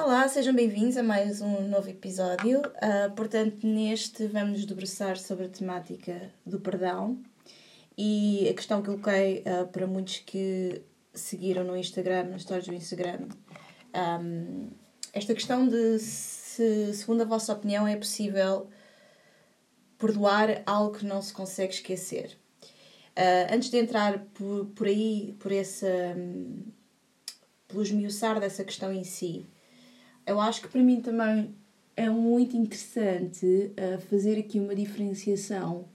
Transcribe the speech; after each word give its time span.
Olá, 0.00 0.28
sejam 0.28 0.54
bem-vindos 0.54 0.96
a 0.96 1.02
mais 1.02 1.40
um 1.40 1.66
novo 1.66 1.90
episódio. 1.90 2.60
Uh, 2.60 3.10
portanto, 3.16 3.66
neste 3.66 4.28
vamos 4.28 4.58
nos 4.58 4.64
debruçar 4.64 5.18
sobre 5.18 5.46
a 5.46 5.48
temática 5.48 6.32
do 6.46 6.60
perdão 6.60 7.20
e 7.96 8.48
a 8.48 8.54
questão 8.54 8.80
que 8.80 8.90
eu 8.90 9.00
coloquei 9.00 9.42
uh, 9.42 9.66
para 9.66 9.88
muitos 9.88 10.18
que 10.18 10.82
seguiram 11.12 11.64
no 11.64 11.76
Instagram, 11.76 12.28
nas 12.28 12.42
histórias 12.42 12.68
do 12.68 12.74
Instagram, 12.74 13.26
um, 14.22 14.70
esta 15.12 15.34
questão 15.34 15.66
de 15.66 15.98
se, 15.98 16.94
segundo 16.94 17.22
a 17.22 17.26
vossa 17.26 17.52
opinião, 17.52 17.84
é 17.84 17.96
possível 17.96 18.68
perdoar 19.98 20.62
algo 20.64 20.96
que 20.96 21.04
não 21.04 21.20
se 21.20 21.32
consegue 21.32 21.74
esquecer. 21.74 22.38
Uh, 23.16 23.52
antes 23.52 23.68
de 23.68 23.78
entrar 23.78 24.20
por, 24.32 24.66
por 24.76 24.86
aí, 24.86 25.34
por 25.40 25.50
essa. 25.50 25.88
Um, 26.16 26.62
pelo 27.66 27.82
esmiuçar 27.82 28.40
dessa 28.40 28.64
questão 28.64 28.90
em 28.90 29.04
si, 29.04 29.46
eu 30.28 30.40
acho 30.40 30.62
que 30.62 30.68
para 30.68 30.82
mim 30.82 31.00
também 31.00 31.54
é 31.96 32.08
muito 32.08 32.56
interessante 32.56 33.46
uh, 33.46 34.00
fazer 34.08 34.38
aqui 34.38 34.60
uma 34.60 34.74
diferenciação 34.74 35.86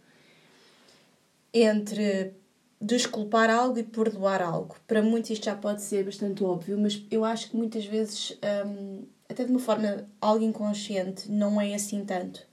entre 1.53 2.34
desculpar 2.81 3.49
algo 3.49 3.77
e 3.77 3.84
perdoar 3.84 4.41
algo. 4.41 4.75
Para 4.85 5.02
muitos 5.02 5.30
isto 5.30 5.45
já 5.45 5.55
pode 5.55 5.81
ser 5.81 6.03
bastante 6.03 6.44
óbvio, 6.44 6.77
mas 6.77 7.02
eu 7.09 7.23
acho 7.23 7.49
que 7.49 7.55
muitas 7.55 7.85
vezes, 7.85 8.38
um, 8.66 9.03
até 9.30 9.45
de 9.45 9.52
uma 9.52 9.59
forma 9.59 10.05
algo 10.20 10.44
inconsciente, 10.44 11.31
não 11.31 11.61
é 11.61 11.73
assim 11.73 12.03
tanto. 12.03 12.45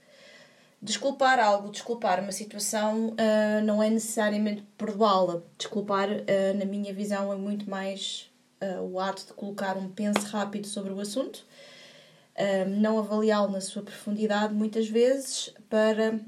Desculpar 0.81 1.41
algo, 1.41 1.71
desculpar 1.71 2.23
uma 2.23 2.33
situação, 2.33 3.09
uh, 3.09 3.65
não 3.65 3.83
é 3.83 3.91
necessariamente 3.91 4.63
perdoá-la. 4.79 5.43
Desculpar, 5.59 6.09
uh, 6.09 6.59
na 6.59 6.65
minha 6.65 6.95
visão, 6.95 7.33
é 7.33 7.37
muito 7.37 7.69
mais 7.69 8.31
uh, 8.61 8.83
o 8.83 8.99
ato 8.99 9.27
de 9.27 9.33
colocar 9.33 9.77
um 9.77 9.89
penso 9.89 10.27
rápido 10.29 10.67
sobre 10.67 10.93
o 10.93 11.01
assunto, 11.01 11.45
não 12.79 12.99
avaliá-lo 12.99 13.53
na 13.53 13.61
sua 13.61 13.83
profundidade, 13.83 14.55
muitas 14.55 14.89
vezes, 14.89 15.53
para 15.69 16.19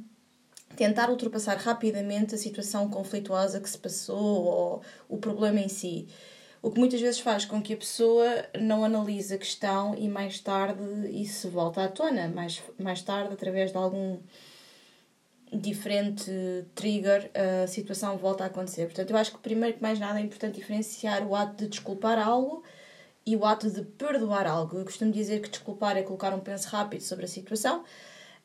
tentar 0.76 1.08
ultrapassar 1.08 1.56
rapidamente 1.56 2.34
a 2.34 2.38
situação 2.38 2.90
conflituosa 2.90 3.60
que 3.60 3.70
se 3.70 3.78
passou 3.78 4.44
ou 4.44 4.82
o 5.08 5.16
problema 5.16 5.60
em 5.60 5.68
si. 5.68 6.06
O 6.60 6.70
que 6.70 6.78
muitas 6.78 7.00
vezes 7.00 7.18
faz 7.18 7.44
com 7.44 7.60
que 7.60 7.72
a 7.72 7.76
pessoa 7.76 8.26
não 8.60 8.84
analise 8.84 9.34
a 9.34 9.38
questão 9.38 9.94
e 9.96 10.08
mais 10.08 10.38
tarde 10.38 10.82
isso 11.10 11.48
volta 11.48 11.82
à 11.82 11.88
tona, 11.88 12.28
mais, 12.28 12.62
mais 12.78 13.02
tarde, 13.02 13.32
através 13.32 13.72
de 13.72 13.76
algum 13.76 14.18
diferente 15.52 16.30
trigger, 16.74 17.30
a 17.62 17.66
situação 17.66 18.16
volta 18.16 18.44
a 18.44 18.46
acontecer. 18.46 18.86
Portanto, 18.86 19.10
eu 19.10 19.16
acho 19.16 19.32
que 19.32 19.38
primeiro 19.38 19.76
que 19.76 19.82
mais 19.82 19.98
nada 19.98 20.18
é 20.18 20.22
importante 20.22 20.56
diferenciar 20.56 21.26
o 21.26 21.36
ato 21.36 21.64
de 21.64 21.68
desculpar 21.68 22.18
algo 22.18 22.62
e 23.24 23.36
o 23.36 23.44
ato 23.44 23.70
de 23.70 23.82
perdoar 23.82 24.46
algo. 24.46 24.78
Eu 24.78 24.84
costumo 24.84 25.12
dizer 25.12 25.40
que 25.40 25.48
desculpar 25.48 25.96
é 25.96 26.02
colocar 26.02 26.34
um 26.34 26.40
penso 26.40 26.68
rápido 26.68 27.02
sobre 27.02 27.24
a 27.24 27.28
situação. 27.28 27.84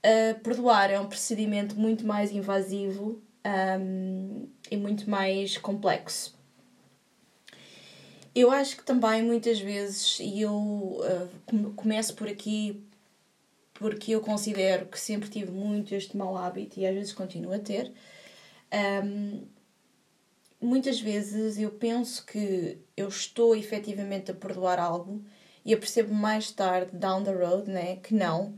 Uh, 0.06 0.40
perdoar 0.42 0.92
é 0.92 1.00
um 1.00 1.08
procedimento 1.08 1.76
muito 1.76 2.06
mais 2.06 2.32
invasivo 2.32 3.22
um, 3.80 4.48
e 4.70 4.78
muito 4.78 5.10
mais 5.10 5.58
complexo. 5.58 6.36
Eu 8.36 8.52
acho 8.52 8.78
que 8.78 8.84
também 8.84 9.24
muitas 9.24 9.60
vezes, 9.60 10.20
e 10.20 10.42
eu 10.42 10.54
uh, 10.54 11.74
começo 11.76 12.14
por 12.14 12.28
aqui 12.28 12.87
porque 13.78 14.12
eu 14.12 14.22
considero 14.22 14.88
que 14.88 15.00
sempre 15.00 15.30
tive 15.30 15.52
muito 15.52 15.94
este 15.94 16.18
mau 16.18 16.36
hábito 16.36 16.80
e 16.80 16.86
às 16.86 16.96
vezes 16.96 17.14
continuo 17.14 17.54
a 17.54 17.60
ter. 17.60 17.94
Um, 19.04 19.48
muitas 20.60 21.00
vezes 21.00 21.60
eu 21.60 21.70
penso 21.70 22.26
que 22.26 22.80
eu 22.96 23.08
estou 23.08 23.56
efetivamente 23.56 24.32
a 24.32 24.34
perdoar 24.34 24.80
algo 24.80 25.24
e 25.64 25.72
eu 25.72 25.78
percebo 25.78 26.12
mais 26.12 26.52
tarde, 26.52 26.96
down 26.96 27.24
the 27.24 27.32
road, 27.32 27.70
né, 27.70 27.98
que 27.98 28.16
não. 28.16 28.58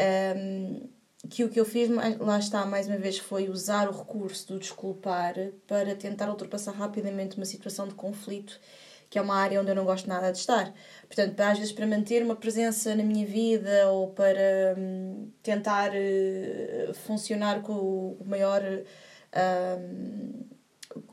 Um, 0.00 0.88
que 1.28 1.42
o 1.42 1.48
que 1.48 1.58
eu 1.58 1.64
fiz, 1.64 1.90
lá 2.20 2.38
está, 2.38 2.64
mais 2.64 2.86
uma 2.86 2.98
vez, 2.98 3.18
foi 3.18 3.48
usar 3.48 3.88
o 3.88 3.98
recurso 3.98 4.46
do 4.52 4.60
desculpar 4.60 5.34
para 5.66 5.96
tentar 5.96 6.30
ultrapassar 6.30 6.70
rapidamente 6.70 7.36
uma 7.36 7.46
situação 7.46 7.88
de 7.88 7.94
conflito 7.94 8.60
que 9.08 9.18
é 9.18 9.22
uma 9.22 9.36
área 9.36 9.60
onde 9.60 9.70
eu 9.70 9.74
não 9.74 9.84
gosto 9.84 10.08
nada 10.08 10.30
de 10.32 10.38
estar. 10.38 10.72
Portanto, 11.06 11.40
às 11.40 11.58
vezes 11.58 11.72
para 11.72 11.86
manter 11.86 12.22
uma 12.22 12.36
presença 12.36 12.94
na 12.94 13.02
minha 13.02 13.26
vida 13.26 13.88
ou 13.90 14.08
para 14.08 14.74
hum, 14.76 15.30
tentar 15.42 15.90
uh, 15.90 16.94
funcionar 16.94 17.62
com 17.62 17.72
o 17.72 18.24
maior 18.24 18.62
uh, 18.62 20.46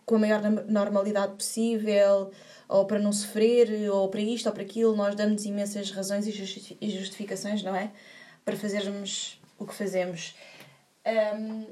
com 0.06 0.16
a 0.16 0.20
maior 0.20 0.42
normalidade 0.68 1.34
possível 1.36 2.32
ou 2.68 2.86
para 2.86 3.00
não 3.00 3.12
sofrer 3.12 3.90
ou 3.92 4.10
para 4.10 4.22
isto 4.22 4.48
ou 4.48 4.54
para 4.54 4.64
aquilo, 4.64 4.96
nós 4.96 5.16
damos 5.16 5.46
imensas 5.46 5.92
razões 5.92 6.26
e 6.28 6.90
justificações, 6.90 7.62
não 7.62 7.76
é? 7.76 7.92
Para 8.44 8.56
fazermos 8.56 9.40
o 9.60 9.66
que 9.66 9.74
fazemos. 9.74 10.36
Um, 11.06 11.66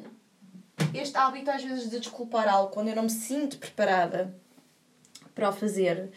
este 0.93 1.17
hábito 1.17 1.49
às 1.49 1.63
vezes 1.63 1.89
de 1.89 1.99
desculpar 1.99 2.47
algo 2.47 2.71
quando 2.71 2.89
eu 2.89 2.95
não 2.95 3.03
me 3.03 3.09
sinto 3.09 3.57
preparada 3.57 4.33
para 5.33 5.49
o 5.49 5.53
fazer. 5.53 6.09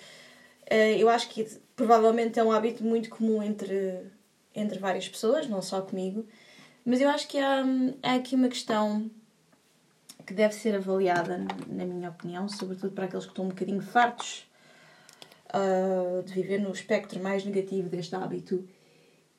Uh, 0.70 0.96
eu 0.98 1.08
acho 1.08 1.28
que 1.28 1.46
provavelmente 1.76 2.38
é 2.38 2.44
um 2.44 2.52
hábito 2.52 2.84
muito 2.84 3.10
comum 3.10 3.42
entre, 3.42 4.06
entre 4.54 4.78
várias 4.78 5.08
pessoas, 5.08 5.48
não 5.48 5.60
só 5.60 5.82
comigo, 5.82 6.26
mas 6.84 7.00
eu 7.00 7.08
acho 7.08 7.28
que 7.28 7.38
há, 7.38 7.64
há 8.02 8.14
aqui 8.14 8.34
uma 8.34 8.48
questão 8.48 9.10
que 10.26 10.32
deve 10.32 10.54
ser 10.54 10.74
avaliada, 10.74 11.38
na 11.66 11.84
minha 11.84 12.10
opinião, 12.10 12.48
sobretudo 12.48 12.92
para 12.92 13.04
aqueles 13.04 13.26
que 13.26 13.32
estão 13.32 13.44
um 13.44 13.48
bocadinho 13.48 13.82
fartos 13.82 14.48
uh, 15.50 16.22
de 16.22 16.32
viver 16.32 16.58
no 16.58 16.70
espectro 16.72 17.20
mais 17.22 17.44
negativo 17.44 17.88
deste 17.88 18.14
hábito, 18.14 18.66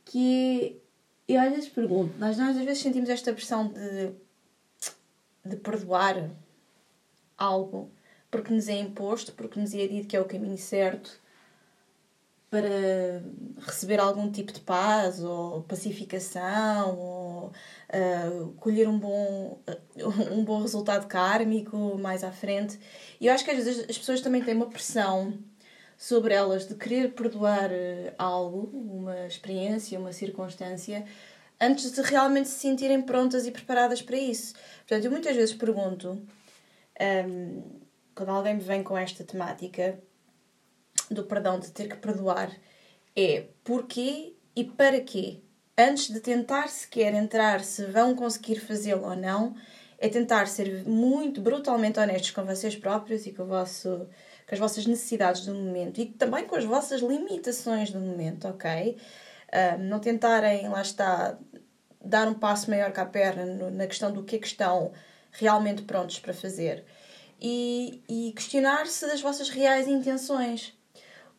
que 0.03 0.79
eu 1.27 1.41
às 1.41 1.51
vezes 1.51 1.69
pergunto, 1.69 2.13
nós, 2.19 2.37
nós 2.37 2.55
às 2.55 2.63
vezes 2.63 2.83
sentimos 2.83 3.09
esta 3.09 3.33
pressão 3.33 3.67
de, 3.67 4.11
de 5.43 5.55
perdoar 5.57 6.29
algo 7.37 7.91
porque 8.29 8.53
nos 8.53 8.67
é 8.67 8.77
imposto, 8.79 9.31
porque 9.33 9.59
nos 9.59 9.73
é 9.73 9.87
dito 9.87 10.07
que 10.07 10.15
é 10.15 10.21
o 10.21 10.25
caminho 10.25 10.57
certo 10.57 11.19
para 12.49 13.21
receber 13.65 13.99
algum 13.99 14.31
tipo 14.31 14.53
de 14.53 14.61
paz 14.61 15.21
ou 15.21 15.63
pacificação 15.63 16.97
ou 16.97 17.51
uh, 17.89 18.53
colher 18.59 18.87
um 18.87 18.97
bom, 18.97 19.59
uh, 19.97 20.33
um 20.33 20.43
bom 20.43 20.61
resultado 20.61 21.07
kármico 21.07 21.97
mais 21.97 22.23
à 22.23 22.31
frente. 22.31 22.79
E 23.19 23.27
eu 23.27 23.33
acho 23.33 23.43
que 23.43 23.51
às 23.51 23.57
vezes 23.57 23.89
as 23.89 23.97
pessoas 23.97 24.21
também 24.21 24.41
têm 24.41 24.55
uma 24.55 24.69
pressão 24.69 25.37
sobre 25.97 26.33
elas 26.33 26.67
de 26.67 26.75
querer 26.75 27.13
perdoar 27.13 27.69
uh, 27.71 28.13
algo, 28.17 28.69
uma 28.73 29.27
experiência, 29.27 29.99
uma 29.99 30.13
circunstância, 30.13 31.05
antes 31.59 31.91
de 31.91 32.01
realmente 32.01 32.47
se 32.47 32.59
sentirem 32.59 33.01
prontas 33.01 33.45
e 33.45 33.51
preparadas 33.51 34.01
para 34.01 34.17
isso. 34.17 34.53
Portanto, 34.87 35.03
eu 35.03 35.11
muitas 35.11 35.35
vezes 35.35 35.53
pergunto. 35.53 36.21
Um, 37.27 37.84
quando 38.15 38.29
alguém 38.29 38.55
me 38.55 38.61
vem 38.61 38.81
com 38.81 38.97
esta 38.97 39.23
temática 39.23 39.99
do 41.11 41.23
perdão, 41.25 41.59
de 41.59 41.69
ter 41.71 41.89
que 41.89 41.97
perdoar, 41.97 42.49
é 43.15 43.47
porquê 43.63 44.33
e 44.55 44.63
para 44.63 45.01
quê? 45.01 45.41
Antes 45.77 46.09
de 46.09 46.21
tentar 46.21 46.69
sequer 46.69 47.13
entrar 47.13 47.61
se 47.63 47.85
vão 47.87 48.15
conseguir 48.15 48.59
fazê-lo 48.59 49.03
ou 49.03 49.15
não, 49.15 49.53
é 49.97 50.07
tentar 50.07 50.47
ser 50.47 50.87
muito 50.87 51.41
brutalmente 51.41 51.99
honestos 51.99 52.31
com 52.31 52.45
vocês 52.45 52.75
próprios 52.75 53.25
e 53.25 53.33
com, 53.33 53.45
vosso, 53.45 54.07
com 54.47 54.55
as 54.55 54.59
vossas 54.59 54.85
necessidades 54.85 55.45
do 55.45 55.53
momento 55.53 55.99
e 55.99 56.05
também 56.05 56.45
com 56.45 56.55
as 56.55 56.63
vossas 56.63 57.01
limitações 57.01 57.91
do 57.91 57.99
momento, 57.99 58.47
ok? 58.47 58.97
Uh, 59.49 59.77
não 59.79 59.99
tentarem, 59.99 60.67
lá 60.69 60.81
está, 60.81 61.37
dar 62.03 62.27
um 62.27 62.33
passo 62.33 62.69
maior 62.69 62.91
que 62.91 62.99
a 62.99 63.05
perna 63.05 63.69
na 63.69 63.87
questão 63.87 64.11
do 64.11 64.23
que 64.23 64.37
é 64.37 64.39
que 64.39 64.47
estão 64.47 64.93
realmente 65.31 65.81
prontos 65.81 66.19
para 66.19 66.33
fazer 66.33 66.85
e, 67.41 68.01
e 68.07 68.33
questionar-se 68.33 69.05
das 69.07 69.21
vossas 69.21 69.49
reais 69.49 69.87
intenções. 69.87 70.73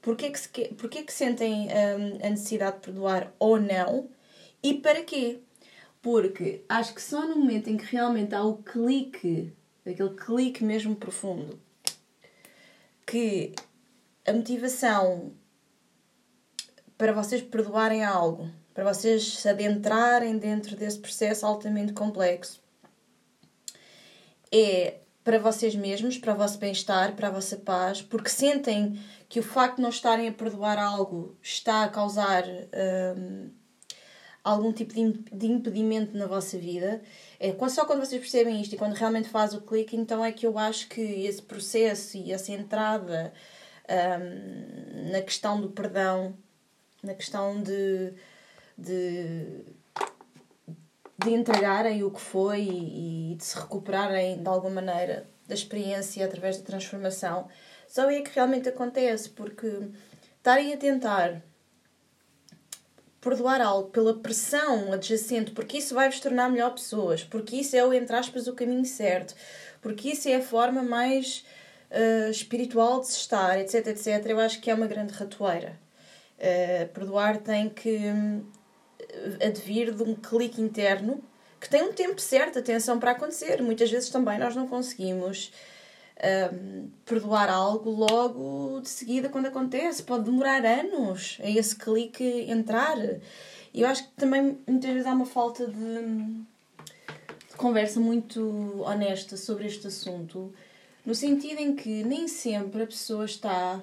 Porquê 0.00 0.30
que, 0.30 0.38
se, 0.38 0.48
porquê 0.74 1.02
que 1.02 1.12
sentem 1.12 1.68
um, 1.68 2.26
a 2.26 2.30
necessidade 2.30 2.76
de 2.76 2.82
perdoar 2.82 3.32
ou 3.38 3.60
não 3.60 4.08
e 4.62 4.74
para 4.74 5.02
quê? 5.02 5.40
Porque 6.00 6.64
acho 6.68 6.94
que 6.94 7.02
só 7.02 7.26
no 7.26 7.36
momento 7.36 7.68
em 7.68 7.76
que 7.76 7.84
realmente 7.84 8.34
há 8.34 8.42
o 8.42 8.58
clique, 8.58 9.52
aquele 9.84 10.14
clique 10.14 10.62
mesmo 10.62 10.94
profundo, 10.94 11.60
que 13.04 13.52
a 14.24 14.32
motivação 14.32 15.32
para 16.96 17.12
vocês 17.12 17.42
perdoarem 17.42 18.04
algo, 18.04 18.48
para 18.72 18.92
vocês 18.92 19.38
se 19.38 19.48
adentrarem 19.48 20.38
dentro 20.38 20.76
desse 20.76 20.98
processo 20.98 21.44
altamente 21.44 21.92
complexo, 21.92 22.62
é 24.52 24.98
para 25.26 25.40
vocês 25.40 25.74
mesmos, 25.74 26.16
para 26.18 26.34
o 26.34 26.36
vosso 26.36 26.56
bem-estar, 26.56 27.16
para 27.16 27.26
a 27.26 27.32
vossa 27.32 27.56
paz, 27.56 28.00
porque 28.00 28.28
sentem 28.28 28.96
que 29.28 29.40
o 29.40 29.42
facto 29.42 29.74
de 29.74 29.82
não 29.82 29.88
estarem 29.88 30.28
a 30.28 30.32
perdoar 30.32 30.78
algo 30.78 31.36
está 31.42 31.82
a 31.82 31.88
causar 31.88 32.44
um, 33.18 33.50
algum 34.44 34.72
tipo 34.72 34.94
de 34.94 35.46
impedimento 35.48 36.16
na 36.16 36.28
vossa 36.28 36.56
vida. 36.56 37.02
É 37.40 37.52
só 37.68 37.84
quando 37.84 38.06
vocês 38.06 38.20
percebem 38.20 38.62
isto 38.62 38.76
e 38.76 38.78
quando 38.78 38.94
realmente 38.94 39.28
faz 39.28 39.52
o 39.52 39.62
clique, 39.62 39.96
então 39.96 40.24
é 40.24 40.30
que 40.30 40.46
eu 40.46 40.56
acho 40.56 40.88
que 40.88 41.00
esse 41.00 41.42
processo 41.42 42.16
e 42.16 42.30
essa 42.30 42.52
entrada 42.52 43.32
um, 43.90 45.10
na 45.10 45.22
questão 45.22 45.60
do 45.60 45.70
perdão 45.70 46.36
na 47.02 47.14
questão 47.14 47.60
de, 47.60 48.12
de, 48.78 49.64
de 51.18 51.30
entregarem 51.30 52.02
o 52.04 52.10
que 52.10 52.20
foi 52.20 52.62
e, 52.62 53.32
e 53.32 53.34
de 53.36 53.44
se 53.44 53.58
recuperarem 53.58 54.42
de 54.42 54.48
alguma 54.48 54.82
maneira 54.82 55.28
da 55.46 55.54
experiência 55.54 56.24
através 56.24 56.58
da 56.58 56.64
transformação, 56.64 57.48
só 57.88 58.10
é 58.10 58.20
que 58.20 58.34
realmente 58.34 58.68
acontece, 58.68 59.30
porque 59.30 59.88
estarem 60.36 60.72
a 60.72 60.76
tentar 60.76 61.42
perdoar 63.20 63.60
algo 63.60 63.90
pela 63.90 64.14
pressão 64.14 64.92
adjacente, 64.92 65.50
porque 65.50 65.78
isso 65.78 65.94
vai 65.94 66.08
vos 66.08 66.20
tornar 66.20 66.48
melhor 66.48 66.72
pessoas, 66.72 67.24
porque 67.24 67.56
isso 67.56 67.74
é 67.74 67.84
o, 67.84 67.92
entre 67.92 68.14
aspas, 68.14 68.46
o 68.46 68.54
caminho 68.54 68.84
certo, 68.84 69.34
porque 69.80 70.10
isso 70.10 70.28
é 70.28 70.36
a 70.36 70.42
forma 70.42 70.82
mais 70.82 71.44
uh, 71.90 72.30
espiritual 72.30 73.00
de 73.00 73.08
se 73.08 73.18
estar, 73.18 73.58
etc, 73.58 73.86
etc, 73.88 74.24
eu 74.26 74.38
acho 74.38 74.60
que 74.60 74.70
é 74.70 74.74
uma 74.74 74.86
grande 74.86 75.12
ratoeira. 75.12 75.78
Uh, 76.38 76.88
perdoar 76.92 77.38
tem 77.38 77.68
que 77.68 77.96
um, 77.96 78.46
advir 79.44 79.92
de 79.92 80.02
um 80.02 80.14
clique 80.14 80.60
interno 80.60 81.22
que 81.60 81.68
tem 81.68 81.82
um 81.82 81.92
tempo 81.92 82.20
certo, 82.20 82.58
atenção, 82.58 82.98
para 82.98 83.12
acontecer. 83.12 83.62
Muitas 83.62 83.90
vezes 83.90 84.10
também 84.10 84.38
nós 84.38 84.54
não 84.54 84.68
conseguimos 84.68 85.52
um, 86.52 86.88
perdoar 87.04 87.50
algo 87.50 87.90
logo 87.90 88.80
de 88.80 88.88
seguida 88.88 89.28
quando 89.28 89.46
acontece. 89.46 90.02
Pode 90.02 90.24
demorar 90.24 90.64
anos 90.64 91.38
a 91.42 91.50
esse 91.50 91.74
clique 91.74 92.46
entrar. 92.48 92.96
E 93.72 93.80
eu 93.82 93.88
acho 93.88 94.04
que 94.04 94.10
também 94.16 94.58
muitas 94.66 94.90
vezes 94.90 95.06
há 95.06 95.12
uma 95.12 95.26
falta 95.26 95.66
de, 95.66 95.74
de 97.50 97.56
conversa 97.56 97.98
muito 98.00 98.82
honesta 98.82 99.36
sobre 99.36 99.66
este 99.66 99.86
assunto, 99.86 100.52
no 101.04 101.14
sentido 101.14 101.60
em 101.60 101.74
que 101.74 102.02
nem 102.04 102.28
sempre 102.28 102.82
a 102.82 102.86
pessoa 102.86 103.24
está 103.24 103.80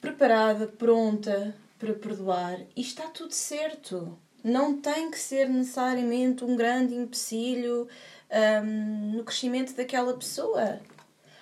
preparada, 0.00 0.66
pronta 0.66 1.54
para 1.78 1.94
perdoar 1.94 2.60
e 2.76 2.80
está 2.80 3.06
tudo 3.08 3.32
certo. 3.32 4.18
Não 4.42 4.80
tem 4.80 5.10
que 5.10 5.18
ser 5.18 5.48
necessariamente 5.48 6.44
um 6.44 6.56
grande 6.56 6.94
empecilho 6.94 7.88
um, 8.62 9.16
no 9.16 9.24
crescimento 9.24 9.74
daquela 9.74 10.16
pessoa. 10.16 10.80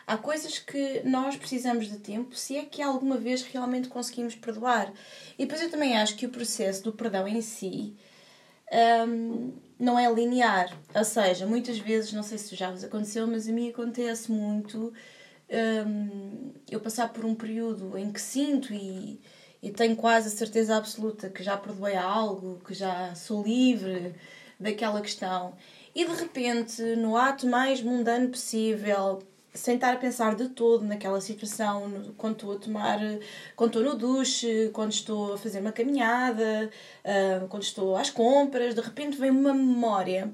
Há 0.07 0.17
coisas 0.17 0.59
que 0.59 1.03
nós 1.05 1.37
precisamos 1.37 1.89
de 1.89 1.99
tempo 1.99 2.35
se 2.37 2.57
é 2.57 2.65
que 2.65 2.81
alguma 2.81 3.17
vez 3.17 3.43
realmente 3.43 3.89
conseguimos 3.89 4.35
perdoar. 4.35 4.93
E 5.39 5.45
depois 5.45 5.61
eu 5.61 5.71
também 5.71 5.97
acho 5.97 6.17
que 6.17 6.27
o 6.27 6.31
processo 6.31 6.85
do 6.85 6.93
perdão 6.93 7.27
em 7.27 7.43
si 7.43 7.97
um, 9.09 9.53
não 9.79 9.99
é 9.99 10.11
linear. 10.13 10.71
Ou 10.95 11.05
seja, 11.05 11.47
muitas 11.47 11.79
vezes, 11.79 12.13
não 12.13 12.23
sei 12.23 12.39
se 12.39 12.55
já 12.55 12.71
vos 12.71 12.85
aconteceu, 12.85 13.27
mas 13.27 13.49
a 13.49 13.53
mim 13.53 13.71
acontece 13.71 14.31
muito 14.31 14.93
um, 15.87 16.53
eu 16.71 16.81
passar 16.81 17.13
por 17.13 17.25
um 17.25 17.35
período 17.35 17.97
em 17.97 18.13
que 18.13 18.21
sinto 18.21 18.73
e, 18.73 19.21
e 19.63 19.71
tenho 19.71 19.97
quase 19.97 20.29
a 20.29 20.31
certeza 20.31 20.77
absoluta 20.77 21.29
que 21.29 21.43
já 21.43 21.57
perdoei 21.57 21.97
algo, 21.97 22.61
que 22.67 22.75
já 22.75 23.15
sou 23.15 23.43
livre 23.43 24.15
daquela 24.59 25.01
questão. 25.01 25.55
E 25.95 26.05
de 26.05 26.13
repente, 26.13 26.83
no 26.97 27.17
ato 27.17 27.47
mais 27.47 27.83
mundano 27.83 28.29
possível, 28.29 29.23
sem 29.57 29.77
estar 29.77 29.95
a 29.95 29.97
pensar 29.97 30.35
de 30.35 30.51
todo 30.51 30.85
naquela 30.85 31.21
situação, 31.21 32.13
quando 32.17 32.35
estou 32.35 32.53
a 32.53 32.59
tomar, 32.59 32.99
quando 33.57 33.79
estou 33.79 33.83
no 33.83 33.99
duche, 33.99 34.71
quando 34.73 34.93
estou 34.93 35.35
a 35.35 35.39
fazer 35.39 35.61
uma 35.61 35.73
caminhada, 35.73 36.71
uh, 37.05 37.49
quando 37.49 37.63
estou 37.63 37.97
às 37.97 38.11
compras, 38.11 38.75
de 38.75 38.81
repente 38.81 39.17
vem 39.17 39.31
uma 39.31 39.55
memória 39.55 40.31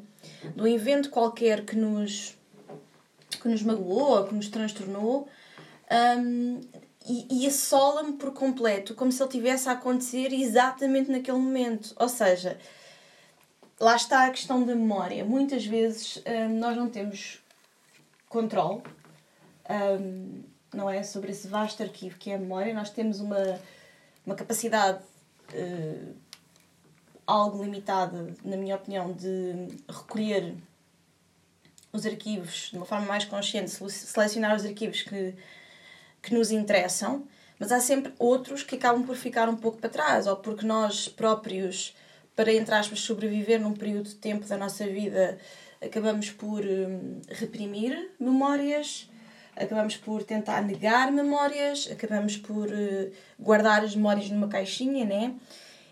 de 0.54 0.60
um 0.60 0.66
evento 0.66 1.10
qualquer 1.10 1.64
que 1.64 1.76
nos, 1.76 2.36
que 3.40 3.48
nos 3.48 3.62
magoou, 3.62 4.24
que 4.24 4.34
nos 4.34 4.48
transtornou, 4.48 5.28
um, 6.19 6.60
e, 7.06 7.44
e 7.44 7.46
assola-me 7.46 8.12
por 8.14 8.32
completo, 8.32 8.94
como 8.94 9.10
se 9.10 9.22
ele 9.22 9.31
tivesse 9.31 9.69
a 9.69 9.72
acontecer 9.72 10.32
exatamente 10.32 11.10
naquele 11.10 11.38
momento. 11.38 11.94
Ou 11.99 12.08
seja, 12.08 12.58
lá 13.81 13.96
está 13.96 14.26
a 14.26 14.31
questão 14.31 14.64
da 14.64 14.75
memória. 14.75 15.25
Muitas 15.25 15.66
vezes 15.66 16.22
um, 16.26 16.58
nós 16.58 16.76
não 16.76 16.88
temos 16.88 17.43
controle 18.28 18.82
um, 19.69 20.43
não 20.72 20.88
é? 20.88 21.02
Sobre 21.02 21.32
esse 21.32 21.49
vasto 21.49 21.82
arquivo 21.82 22.19
que 22.19 22.31
é 22.31 22.34
a 22.34 22.38
memória, 22.38 22.75
nós 22.75 22.90
temos 22.90 23.20
uma, 23.20 23.60
uma 24.25 24.34
capacidade 24.34 25.02
uh, 25.55 26.14
algo 27.26 27.62
limitada, 27.62 28.34
na 28.44 28.56
minha 28.56 28.76
opinião, 28.76 29.12
de 29.12 29.69
recolher 29.88 30.55
os 31.93 32.06
arquivos 32.06 32.70
de 32.70 32.76
uma 32.76 32.87
forma 32.87 33.06
mais 33.06 33.25
consciente, 33.25 33.70
selecionar 33.70 34.56
os 34.56 34.64
arquivos 34.64 35.02
que, 35.02 35.34
que 36.22 36.32
nos 36.32 36.50
interessam, 36.50 37.26
mas 37.58 37.72
há 37.72 37.80
sempre 37.80 38.12
outros 38.19 38.62
que 38.62 38.76
acabam 38.76 39.04
por 39.04 39.16
ficar 39.16 39.48
um 39.48 39.56
pouco 39.56 39.78
para 39.78 39.90
trás, 39.90 40.26
ou 40.26 40.36
porque 40.36 40.64
nós 40.64 41.08
próprios, 41.08 41.94
para 42.34 42.52
entre 42.52 42.74
aspas, 42.74 43.00
sobreviver 43.00 43.60
num 43.60 43.74
período 43.74 44.08
de 44.08 44.14
tempo 44.14 44.46
da 44.46 44.56
nossa 44.56 44.86
vida, 44.86 45.38
acabamos 45.80 46.30
por 46.30 46.64
um, 46.64 47.20
reprimir 47.28 48.12
memórias 48.19 49.08
acabamos 49.56 49.96
por 49.96 50.22
tentar 50.22 50.62
negar 50.62 51.12
memórias, 51.12 51.88
acabamos 51.90 52.36
por 52.36 52.69
uh, 52.69 53.12
guardar 53.38 53.84
as 53.84 53.94
memórias 53.94 54.30
numa 54.30 54.48
caixinha, 54.48 55.04
né? 55.04 55.34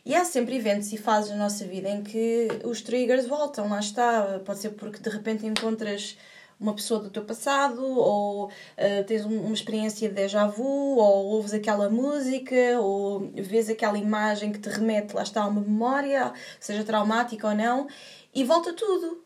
E 0.04 0.14
há 0.14 0.24
sempre 0.24 0.56
eventos 0.56 0.92
e 0.92 0.96
fases 0.96 1.30
na 1.30 1.36
nossa 1.36 1.64
vida 1.66 1.88
em 1.88 2.02
que 2.02 2.48
os 2.64 2.80
triggers 2.80 3.26
voltam, 3.26 3.68
lá 3.68 3.80
está. 3.80 4.40
Pode 4.44 4.58
ser 4.58 4.70
porque 4.70 4.98
de 4.98 5.10
repente 5.10 5.46
encontras 5.46 6.16
uma 6.60 6.74
pessoa 6.74 7.00
do 7.00 7.10
teu 7.10 7.24
passado, 7.24 7.82
ou 7.82 8.46
uh, 8.46 9.04
tens 9.06 9.24
um, 9.24 9.40
uma 9.40 9.54
experiência 9.54 10.08
de 10.08 10.14
déjà 10.14 10.46
vu, 10.46 10.64
ou 10.64 11.26
ouves 11.26 11.54
aquela 11.54 11.88
música, 11.88 12.78
ou 12.80 13.30
vês 13.34 13.70
aquela 13.70 13.98
imagem 13.98 14.52
que 14.52 14.58
te 14.58 14.68
remete, 14.68 15.14
lá 15.14 15.22
está, 15.22 15.46
uma 15.46 15.60
memória, 15.60 16.32
seja 16.60 16.84
traumática 16.84 17.48
ou 17.48 17.54
não, 17.54 17.88
e 18.34 18.44
volta 18.44 18.72
tudo. 18.74 19.24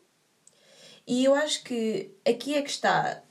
E 1.06 1.24
eu 1.24 1.34
acho 1.34 1.64
que 1.64 2.12
aqui 2.24 2.54
é 2.54 2.62
que 2.62 2.70
está 2.70 3.22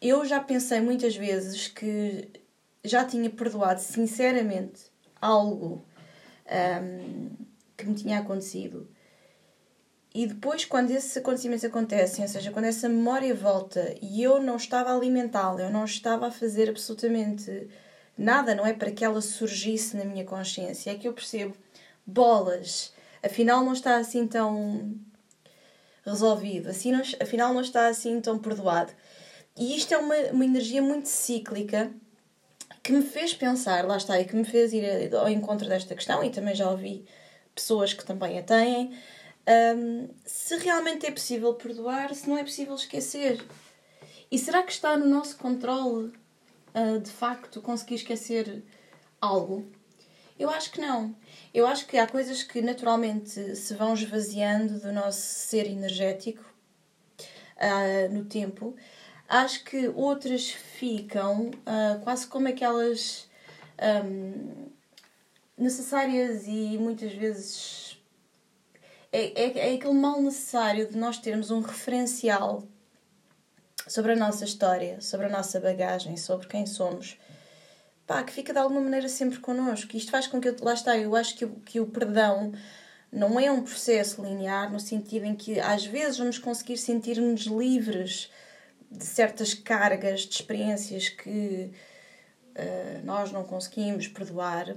eu 0.00 0.24
já 0.24 0.40
pensei 0.40 0.80
muitas 0.80 1.16
vezes 1.16 1.68
que 1.68 2.28
já 2.84 3.04
tinha 3.04 3.28
perdoado 3.30 3.80
sinceramente 3.80 4.82
algo 5.20 5.84
um, 6.46 7.30
que 7.76 7.86
me 7.86 7.94
tinha 7.94 8.18
acontecido. 8.18 8.88
E 10.16 10.26
depois, 10.26 10.64
quando 10.64 10.92
esses 10.92 11.14
acontecimentos 11.14 11.62
acontecem, 11.62 12.24
ou 12.24 12.28
seja, 12.30 12.50
quando 12.50 12.64
essa 12.64 12.88
memória 12.88 13.34
volta 13.34 13.94
e 14.00 14.22
eu 14.22 14.42
não 14.42 14.56
estava 14.56 14.88
a 14.88 14.96
alimentá-la, 14.96 15.60
eu 15.60 15.70
não 15.70 15.84
estava 15.84 16.28
a 16.28 16.30
fazer 16.30 16.70
absolutamente 16.70 17.68
nada, 18.16 18.54
não 18.54 18.66
é? 18.66 18.72
Para 18.72 18.90
que 18.90 19.04
ela 19.04 19.20
surgisse 19.20 19.94
na 19.94 20.06
minha 20.06 20.24
consciência, 20.24 20.90
é 20.90 20.94
que 20.94 21.06
eu 21.06 21.12
percebo, 21.12 21.54
bolas, 22.06 22.94
afinal 23.22 23.62
não 23.62 23.74
está 23.74 23.98
assim 23.98 24.26
tão 24.26 24.98
resolvido, 26.02 26.70
assim 26.70 26.92
não, 26.92 27.02
afinal 27.20 27.52
não 27.52 27.60
está 27.60 27.86
assim 27.86 28.18
tão 28.18 28.38
perdoado. 28.38 28.94
E 29.54 29.76
isto 29.76 29.92
é 29.92 29.98
uma, 29.98 30.16
uma 30.32 30.46
energia 30.46 30.80
muito 30.80 31.10
cíclica 31.10 31.92
que 32.82 32.90
me 32.90 33.02
fez 33.02 33.34
pensar, 33.34 33.84
lá 33.84 33.98
está, 33.98 34.18
e 34.18 34.24
que 34.24 34.34
me 34.34 34.44
fez 34.44 34.72
ir 34.72 35.14
ao 35.14 35.28
encontro 35.28 35.68
desta 35.68 35.94
questão, 35.94 36.24
e 36.24 36.30
também 36.30 36.54
já 36.54 36.70
ouvi 36.70 37.04
pessoas 37.54 37.92
que 37.92 38.02
também 38.02 38.38
a 38.38 38.42
têm, 38.42 38.96
um, 39.48 40.08
se 40.24 40.56
realmente 40.56 41.06
é 41.06 41.10
possível 41.10 41.54
perdoar, 41.54 42.14
se 42.14 42.28
não 42.28 42.36
é 42.36 42.42
possível 42.42 42.74
esquecer. 42.74 43.44
E 44.30 44.38
será 44.38 44.62
que 44.62 44.72
está 44.72 44.96
no 44.96 45.06
nosso 45.06 45.36
controle, 45.36 46.12
uh, 46.74 47.00
de 47.00 47.10
facto, 47.10 47.62
conseguir 47.62 47.96
esquecer 47.96 48.64
algo? 49.20 49.64
Eu 50.38 50.50
acho 50.50 50.70
que 50.70 50.80
não. 50.80 51.16
Eu 51.54 51.66
acho 51.66 51.86
que 51.86 51.96
há 51.96 52.06
coisas 52.06 52.42
que 52.42 52.60
naturalmente 52.60 53.56
se 53.56 53.74
vão 53.74 53.94
esvaziando 53.94 54.80
do 54.80 54.92
nosso 54.92 55.20
ser 55.20 55.66
energético 55.66 56.44
uh, 57.56 58.12
no 58.12 58.24
tempo 58.24 58.76
acho 59.28 59.64
que 59.64 59.88
outras 59.88 60.50
ficam 60.50 61.48
uh, 61.48 62.00
quase 62.02 62.26
como 62.26 62.48
aquelas 62.48 63.28
um, 64.04 64.66
necessárias 65.58 66.46
e 66.46 66.78
muitas 66.78 67.12
vezes 67.12 67.85
é, 69.16 69.32
é, 69.34 69.70
é 69.70 69.74
aquele 69.74 69.94
mal 69.94 70.20
necessário 70.20 70.86
de 70.86 70.98
nós 70.98 71.16
termos 71.16 71.50
um 71.50 71.60
referencial 71.60 72.62
sobre 73.88 74.12
a 74.12 74.16
nossa 74.16 74.44
história, 74.44 75.00
sobre 75.00 75.26
a 75.26 75.30
nossa 75.30 75.58
bagagem, 75.58 76.18
sobre 76.18 76.46
quem 76.46 76.66
somos. 76.66 77.16
Pá, 78.06 78.22
que 78.22 78.32
fica 78.32 78.52
de 78.52 78.58
alguma 78.58 78.80
maneira 78.80 79.08
sempre 79.08 79.38
connosco. 79.38 79.96
Isto 79.96 80.10
faz 80.10 80.26
com 80.26 80.38
que, 80.38 80.48
eu, 80.48 80.56
lá 80.60 80.74
está, 80.74 80.98
eu 80.98 81.16
acho 81.16 81.34
que, 81.34 81.46
o, 81.46 81.50
que 81.60 81.80
o 81.80 81.86
perdão 81.86 82.52
não 83.10 83.40
é 83.40 83.50
um 83.50 83.62
processo 83.62 84.22
linear, 84.22 84.70
no 84.70 84.78
sentido 84.78 85.24
em 85.24 85.34
que 85.34 85.58
às 85.60 85.86
vezes 85.86 86.18
vamos 86.18 86.38
conseguir 86.38 86.76
sentir-nos 86.76 87.46
livres 87.46 88.30
de 88.90 89.04
certas 89.04 89.54
cargas 89.54 90.20
de 90.20 90.34
experiências 90.34 91.08
que 91.08 91.72
uh, 92.50 93.04
nós 93.04 93.32
não 93.32 93.44
conseguimos 93.44 94.08
perdoar 94.08 94.76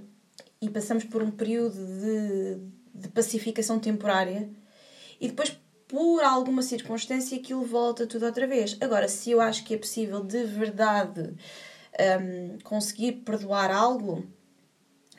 e 0.61 0.69
passamos 0.69 1.03
por 1.03 1.21
um 1.21 1.29
período 1.31 1.75
de, 1.75 2.78
de 2.93 3.07
pacificação 3.07 3.79
temporária 3.79 4.49
e 5.19 5.27
depois 5.27 5.57
por 5.87 6.23
alguma 6.23 6.61
circunstância 6.61 7.37
aquilo 7.37 7.63
volta 7.63 8.05
tudo 8.05 8.25
outra 8.25 8.45
vez. 8.45 8.77
Agora, 8.79 9.07
se 9.07 9.31
eu 9.31 9.41
acho 9.41 9.63
que 9.63 9.73
é 9.73 9.77
possível 9.77 10.23
de 10.23 10.43
verdade 10.43 11.33
um, 11.99 12.59
conseguir 12.63 13.13
perdoar 13.23 13.71
algo, 13.71 14.23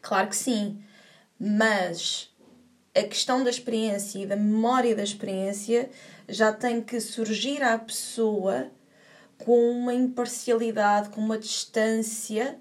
claro 0.00 0.28
que 0.28 0.36
sim. 0.36 0.80
Mas 1.38 2.30
a 2.94 3.02
questão 3.02 3.42
da 3.42 3.50
experiência 3.50 4.20
e 4.20 4.26
da 4.26 4.36
memória 4.36 4.94
da 4.94 5.02
experiência 5.02 5.90
já 6.28 6.52
tem 6.52 6.80
que 6.80 7.00
surgir 7.00 7.62
à 7.62 7.78
pessoa 7.78 8.70
com 9.38 9.70
uma 9.70 9.94
imparcialidade, 9.94 11.10
com 11.10 11.20
uma 11.20 11.38
distância 11.38 12.58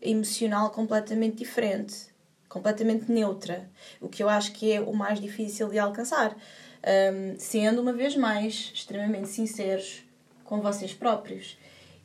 emocional 0.00 0.70
completamente 0.70 1.38
diferente, 1.38 2.09
completamente 2.50 3.10
neutra, 3.10 3.70
o 4.00 4.08
que 4.08 4.22
eu 4.22 4.28
acho 4.28 4.52
que 4.52 4.72
é 4.72 4.80
o 4.80 4.92
mais 4.92 5.20
difícil 5.20 5.68
de 5.68 5.78
alcançar, 5.78 6.36
um, 6.36 7.38
sendo 7.38 7.80
uma 7.80 7.92
vez 7.92 8.16
mais 8.16 8.72
extremamente 8.74 9.28
sinceros 9.28 10.02
com 10.44 10.60
vocês 10.60 10.92
próprios. 10.92 11.56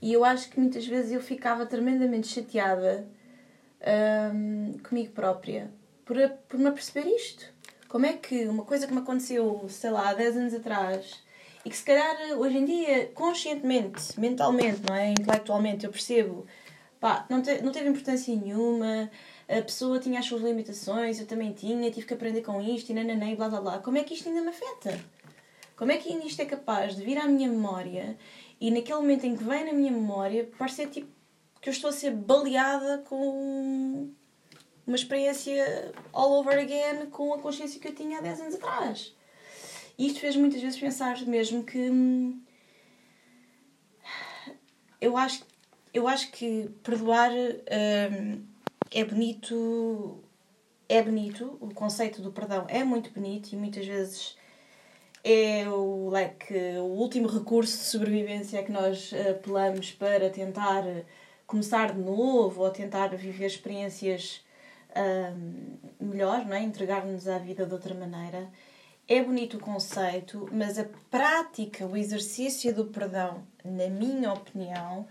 E 0.01 0.13
eu 0.13 0.23
acho 0.23 0.49
que 0.49 0.59
muitas 0.59 0.85
vezes 0.85 1.11
eu 1.11 1.19
ficava 1.19 1.65
tremendamente 1.65 2.27
chateada 2.27 3.07
um, 4.33 4.77
comigo 4.87 5.11
própria 5.13 5.71
por, 6.05 6.15
por 6.47 6.59
me 6.59 6.71
perceber 6.71 7.09
isto. 7.09 7.51
Como 7.87 8.05
é 8.05 8.13
que 8.13 8.45
uma 8.45 8.63
coisa 8.63 8.85
que 8.85 8.93
me 8.93 8.99
aconteceu, 8.99 9.65
sei 9.67 9.89
lá, 9.89 10.09
há 10.09 10.13
10 10.13 10.37
anos 10.37 10.53
atrás 10.53 11.23
e 11.63 11.71
que 11.71 11.77
se 11.77 11.83
calhar 11.83 12.15
hoje 12.37 12.57
em 12.57 12.65
dia, 12.65 13.07
conscientemente, 13.15 14.19
mentalmente, 14.19 14.81
não 14.87 14.95
é? 14.95 15.09
intelectualmente, 15.09 15.85
eu 15.85 15.91
percebo, 15.91 16.45
pá, 16.99 17.25
não, 17.29 17.41
te, 17.41 17.63
não 17.63 17.71
teve 17.71 17.89
importância 17.89 18.35
nenhuma, 18.35 19.09
a 19.47 19.61
pessoa 19.61 19.99
tinha 19.99 20.19
as 20.19 20.25
suas 20.25 20.41
limitações, 20.41 21.19
eu 21.19 21.27
também 21.27 21.53
tinha, 21.53 21.91
tive 21.91 22.07
que 22.07 22.13
aprender 22.13 22.41
com 22.41 22.61
isto 22.61 22.89
e 22.89 22.93
nananã 22.93 23.31
e 23.31 23.35
blá 23.35 23.49
blá 23.49 23.61
blá. 23.61 23.79
Como 23.79 23.97
é 23.97 24.03
que 24.03 24.13
isto 24.13 24.27
ainda 24.27 24.41
me 24.41 24.49
afeta? 24.49 24.99
Como 25.75 25.91
é 25.91 25.97
que 25.97 26.11
ainda 26.11 26.25
isto 26.25 26.41
é 26.41 26.45
capaz 26.45 26.95
de 26.95 27.03
vir 27.03 27.17
à 27.17 27.27
minha 27.27 27.49
memória 27.49 28.17
e 28.59 28.71
naquele 28.71 28.99
momento 28.99 29.25
em 29.25 29.35
que 29.35 29.43
vem 29.43 29.65
na 29.65 29.73
minha 29.73 29.91
memória 29.91 30.49
parecer 30.57 30.89
tipo 30.89 31.07
que 31.61 31.69
eu 31.69 31.73
estou 31.73 31.89
a 31.89 31.93
ser 31.93 32.11
baleada 32.11 32.99
com 33.07 34.11
uma 34.85 34.95
experiência 34.95 35.91
all 36.13 36.39
over 36.39 36.57
again 36.59 37.07
com 37.09 37.33
a 37.33 37.39
consciência 37.39 37.79
que 37.79 37.87
eu 37.87 37.95
tinha 37.95 38.19
há 38.19 38.21
10 38.21 38.41
anos 38.41 38.55
atrás. 38.55 39.15
E 39.97 40.07
isto 40.07 40.19
fez 40.19 40.35
muitas 40.35 40.61
vezes 40.61 40.79
pensar 40.79 41.19
mesmo 41.21 41.63
que 41.63 41.89
hum, 41.89 42.41
eu 45.01 45.17
acho, 45.17 45.43
eu 45.93 46.07
acho 46.07 46.31
que 46.31 46.69
perdoar 46.83 47.31
hum, 47.31 48.45
é 48.92 49.04
bonito, 49.04 50.24
é 50.88 51.01
bonito, 51.01 51.58
o 51.60 51.74
conceito 51.74 52.22
do 52.22 52.32
perdão 52.32 52.65
é 52.70 52.84
muito 52.84 53.12
bonito 53.12 53.51
e 53.51 53.56
muitas 53.56 53.86
vezes 53.86 54.38
é 55.24 55.68
o, 55.68 56.10
like, 56.10 56.54
o 56.77 56.84
último 56.84 57.27
recurso 57.27 57.77
de 57.77 57.84
sobrevivência 57.84 58.62
que 58.63 58.72
nós 58.72 59.12
apelamos 59.32 59.92
para 59.92 60.30
tentar 60.30 60.84
começar 61.48 61.94
de 61.94 62.00
novo 62.00 62.62
ou 62.62 62.70
tentar 62.70 63.08
viver 63.15 63.48
experiências 63.48 64.46
um, 64.96 65.77
melhor, 66.00 66.46
não 66.46 66.56
é? 66.56 66.62
entregar-nos 66.62 67.27
à 67.27 67.38
vida 67.38 67.65
de 67.65 67.74
outra 67.74 67.94
maneira. 67.94 68.50
É 69.08 69.22
bonito 69.22 69.58
o 69.58 69.60
conceito, 69.60 70.50
mas 70.51 70.80
a 70.80 70.86
prática, 71.12 71.86
o 71.86 71.96
exercício 71.96 72.74
do 72.74 72.86
perdão, 72.86 73.44
na 73.63 73.88
minha 73.88 74.34
opinião, 74.34 75.08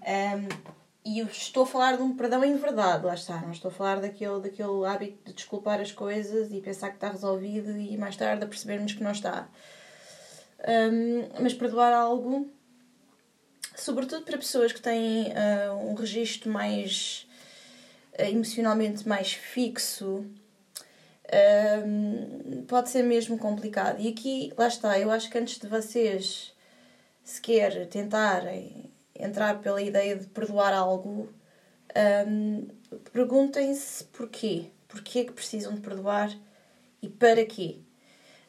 um, 0.00 0.83
e 1.04 1.18
eu 1.18 1.26
estou 1.26 1.64
a 1.64 1.66
falar 1.66 1.96
de 1.96 2.02
um 2.02 2.16
perdão 2.16 2.42
em 2.42 2.56
verdade, 2.56 3.04
lá 3.04 3.14
está, 3.14 3.38
não 3.42 3.52
estou 3.52 3.70
a 3.70 3.74
falar 3.74 4.00
daquele, 4.00 4.40
daquele 4.40 4.86
hábito 4.86 5.18
de 5.26 5.34
desculpar 5.34 5.78
as 5.80 5.92
coisas 5.92 6.50
e 6.50 6.60
pensar 6.62 6.88
que 6.88 6.94
está 6.94 7.10
resolvido 7.10 7.76
e 7.76 7.96
mais 7.98 8.16
tarde 8.16 8.42
a 8.42 8.46
percebermos 8.46 8.94
que 8.94 9.02
não 9.02 9.12
está. 9.12 9.46
Um, 10.66 11.42
mas 11.42 11.52
perdoar 11.52 11.92
algo, 11.92 12.50
sobretudo 13.76 14.24
para 14.24 14.38
pessoas 14.38 14.72
que 14.72 14.80
têm 14.80 15.26
uh, 15.32 15.74
um 15.90 15.92
registro 15.92 16.50
mais 16.50 17.28
uh, 18.18 18.22
emocionalmente 18.22 19.06
mais 19.06 19.34
fixo, 19.34 20.24
um, 21.86 22.64
pode 22.66 22.88
ser 22.88 23.02
mesmo 23.02 23.36
complicado. 23.36 24.00
E 24.00 24.08
aqui, 24.08 24.54
lá 24.56 24.68
está, 24.68 24.98
eu 24.98 25.10
acho 25.10 25.28
que 25.28 25.36
antes 25.36 25.58
de 25.58 25.66
vocês 25.66 26.54
sequer 27.22 27.86
tentarem 27.88 28.93
entrar 29.18 29.60
pela 29.60 29.80
ideia 29.80 30.16
de 30.16 30.26
perdoar 30.26 30.72
algo, 30.72 31.32
um, 32.26 32.66
perguntem-se 33.12 34.04
porquê. 34.04 34.70
Porquê 34.88 35.24
que 35.24 35.32
precisam 35.32 35.74
de 35.74 35.80
perdoar 35.80 36.30
e 37.02 37.08
para 37.08 37.44
quê? 37.44 37.78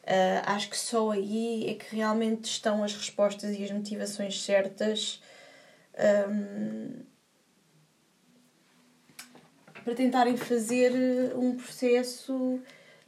Uh, 0.04 0.42
acho 0.46 0.70
que 0.70 0.78
só 0.78 1.12
aí 1.12 1.68
é 1.68 1.74
que 1.74 1.96
realmente 1.96 2.46
estão 2.46 2.84
as 2.84 2.94
respostas 2.94 3.58
e 3.58 3.64
as 3.64 3.72
motivações 3.72 4.44
certas 4.44 5.20
um, 6.30 7.04
para 9.84 9.96
tentarem 9.96 10.38
fazer 10.38 10.92
um 11.36 11.56
processo 11.56 12.62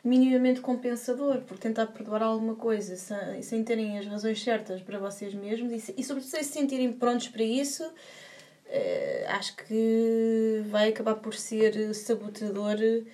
minimamente 0.08 0.62
compensador, 0.62 1.42
por 1.42 1.58
tentar 1.58 1.88
perdoar 1.88 2.24
alguma 2.24 2.56
coisa 2.56 2.96
sem, 2.96 3.42
sem 3.42 3.64
terem 3.64 4.00
as 4.00 4.08
razões 4.08 4.42
certas 4.42 4.82
para 4.82 4.98
vocês 4.98 5.34
mesmos 5.34 5.90
e, 5.90 5.96
e 5.98 6.04
sobretudo, 6.04 6.32
se 6.32 6.44
sentirem 6.46 6.94
prontos 6.94 7.28
para 7.28 7.44
isso, 7.44 7.84
uh, 7.84 7.92
acho 9.28 9.54
que 9.58 10.64
vai 10.68 10.90
acabar 10.90 11.16
por 11.16 11.34
ser 11.34 11.94
sabotador 11.94 12.78
de 12.78 13.06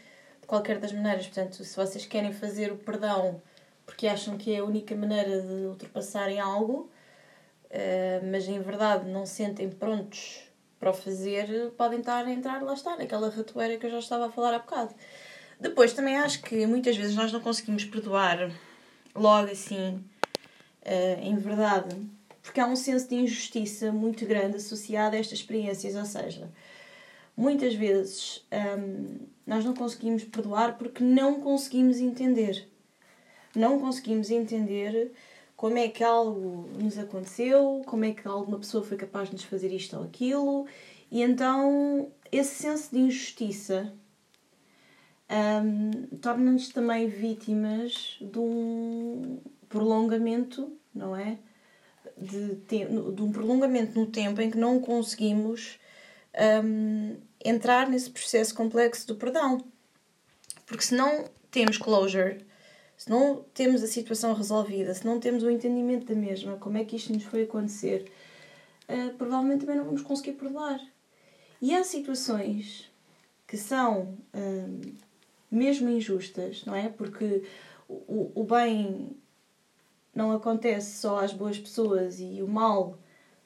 qualquer 0.46 0.78
das 0.78 0.94
maneiras. 0.94 1.26
Portanto, 1.26 1.64
se 1.64 1.76
vocês 1.76 2.06
querem 2.06 2.32
fazer 2.32 2.72
o 2.72 2.78
perdão 2.78 3.42
porque 3.88 4.08
acham 4.08 4.38
que 4.38 4.54
é 4.54 4.60
a 4.60 4.64
única 4.64 4.96
maneira 4.96 5.42
de 5.42 5.66
ultrapassarem 5.66 6.40
algo, 6.40 6.92
uh, 7.66 8.26
mas 8.32 8.48
em 8.48 8.62
verdade 8.62 9.10
não 9.10 9.26
se 9.26 9.34
sentem 9.34 9.68
prontos 9.68 10.44
para 10.80 10.92
o 10.92 10.94
fazer, 10.94 11.72
podem 11.72 12.02
estar 12.02 12.24
a 12.24 12.32
entrar, 12.32 12.62
lá 12.62 12.74
está, 12.74 12.96
naquela 12.98 13.30
ratoeira 13.30 13.78
que 13.78 13.86
eu 13.88 13.90
já 13.90 14.00
estava 14.00 14.28
a 14.28 14.30
falar 14.30 14.54
há 14.54 14.60
bocado. 14.60 14.94
Depois 15.63 15.93
também 15.93 16.17
acho 16.17 16.41
que 16.41 16.67
muitas 16.67 16.98
vezes 16.98 17.15
nós 17.15 17.32
não 17.32 17.39
conseguimos 17.39 17.86
perdoar 17.86 18.51
logo 19.15 19.50
assim, 19.50 20.03
uh, 20.86 21.22
em 21.22 21.38
verdade, 21.38 21.96
porque 22.41 22.60
há 22.60 22.67
um 22.67 22.75
senso 22.75 23.08
de 23.08 23.15
injustiça 23.15 23.89
muito 23.89 24.25
grande 24.25 24.58
associado 24.58 25.15
a 25.15 25.20
estas 25.20 25.39
experiências, 25.39 25.96
ou 25.96 26.03
seja, 26.03 26.51
muitas 27.38 27.74
vezes 27.75 28.46
um, 28.51 28.58
ehm, 28.58 29.20
nós 29.48 29.63
não 29.63 29.74
conseguimos 29.74 30.25
perdoar 30.25 30.77
porque 30.77 31.01
não 31.01 31.39
conseguimos 31.39 31.98
entender. 32.00 32.67
Não 33.55 33.79
conseguimos 33.79 34.29
entender 34.29 35.13
como 35.55 35.77
é 35.77 35.88
que 35.88 36.03
algo 36.03 36.67
nos 36.77 36.98
aconteceu, 36.98 37.82
como 37.86 38.03
é 38.03 38.12
que 38.12 38.27
alguma 38.27 38.60
pessoa 38.60 38.84
foi 38.84 38.98
capaz 38.98 39.29
de 39.29 39.36
nos 39.36 39.46
fazer 39.46 39.72
isto 39.72 39.96
ou 39.96 40.03
aquilo, 40.03 40.67
e 41.10 41.22
então 41.22 42.12
esse 42.29 42.53
senso 42.55 42.91
de 42.91 43.00
injustiça 43.00 43.93
um, 45.34 46.18
torna-nos 46.18 46.70
também 46.70 47.08
vítimas 47.08 48.18
de 48.22 48.40
um 48.40 49.40
prolongamento, 49.68 50.72
não 50.94 51.16
é? 51.16 51.38
De, 52.18 52.56
de 52.56 53.22
um 53.22 53.32
prolongamento 53.32 54.00
no 54.00 54.06
tempo 54.06 54.40
em 54.42 54.52
que 54.52 54.58
não 54.58 54.80
conseguimos 54.80 55.80
um, 56.63 57.18
entrar 57.44 57.90
nesse 57.90 58.10
processo 58.10 58.54
complexo 58.54 59.08
do 59.08 59.16
perdão. 59.16 59.63
Porque 60.66 60.84
se 60.84 60.96
não 60.96 61.25
temos 61.50 61.78
closure 61.78 62.46
se 63.04 63.10
não 63.10 63.44
temos 63.54 63.84
a 63.84 63.88
situação 63.88 64.34
resolvida, 64.34 64.94
se 64.94 65.06
não 65.06 65.20
temos 65.20 65.44
o 65.44 65.50
entendimento 65.50 66.06
da 66.06 66.16
mesma, 66.16 66.56
como 66.56 66.78
é 66.78 66.86
que 66.86 66.96
isto 66.96 67.12
nos 67.12 67.24
foi 67.24 67.44
acontecer, 67.44 68.10
uh, 68.88 69.13
provavelmente 69.18 69.62
também 69.62 69.75
não 69.75 69.84
vamos 69.84 70.02
conseguir 70.02 70.34
perdoar. 70.34 70.80
E 71.62 71.75
há 71.75 71.84
situações 71.84 72.90
que 73.46 73.58
são 73.58 74.18
mesmo 75.54 75.90
injustas, 75.90 76.66
não 76.66 76.76
é? 76.76 76.90
Porque 76.90 77.44
o, 77.88 78.32
o 78.34 78.44
bem 78.44 79.16
não 80.14 80.32
acontece 80.32 80.98
só 81.00 81.20
às 81.20 81.34
boas 81.34 81.58
pessoas 81.58 82.20
e 82.20 82.42
o 82.42 82.48
mal, 82.48 82.98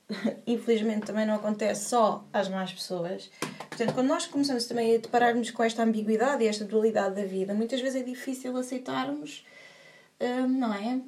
infelizmente, 0.47 1.05
também 1.05 1.25
não 1.25 1.35
acontece 1.35 1.89
só 1.89 2.25
às 2.31 2.47
más 2.47 2.71
pessoas. 2.71 3.29
Portanto, 3.69 3.93
quando 3.93 4.07
nós 4.07 4.25
começamos 4.25 4.65
também 4.65 4.95
a 4.95 4.99
depararmos 4.99 5.51
com 5.51 5.63
esta 5.63 5.83
ambiguidade 5.83 6.43
e 6.43 6.47
esta 6.47 6.65
dualidade 6.65 7.15
da 7.15 7.25
vida, 7.25 7.53
muitas 7.53 7.81
vezes 7.81 8.01
é 8.01 8.03
difícil 8.03 8.55
aceitarmos, 8.57 9.45
hum, 10.19 10.47
não 10.47 10.73
é? 10.73 11.01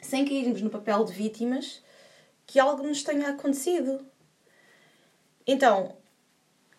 Sem 0.00 0.24
cairmos 0.26 0.60
no 0.60 0.70
papel 0.70 1.04
de 1.04 1.12
vítimas, 1.12 1.82
que 2.46 2.60
algo 2.60 2.82
nos 2.82 3.02
tenha 3.02 3.30
acontecido. 3.30 4.04
Então, 5.46 5.96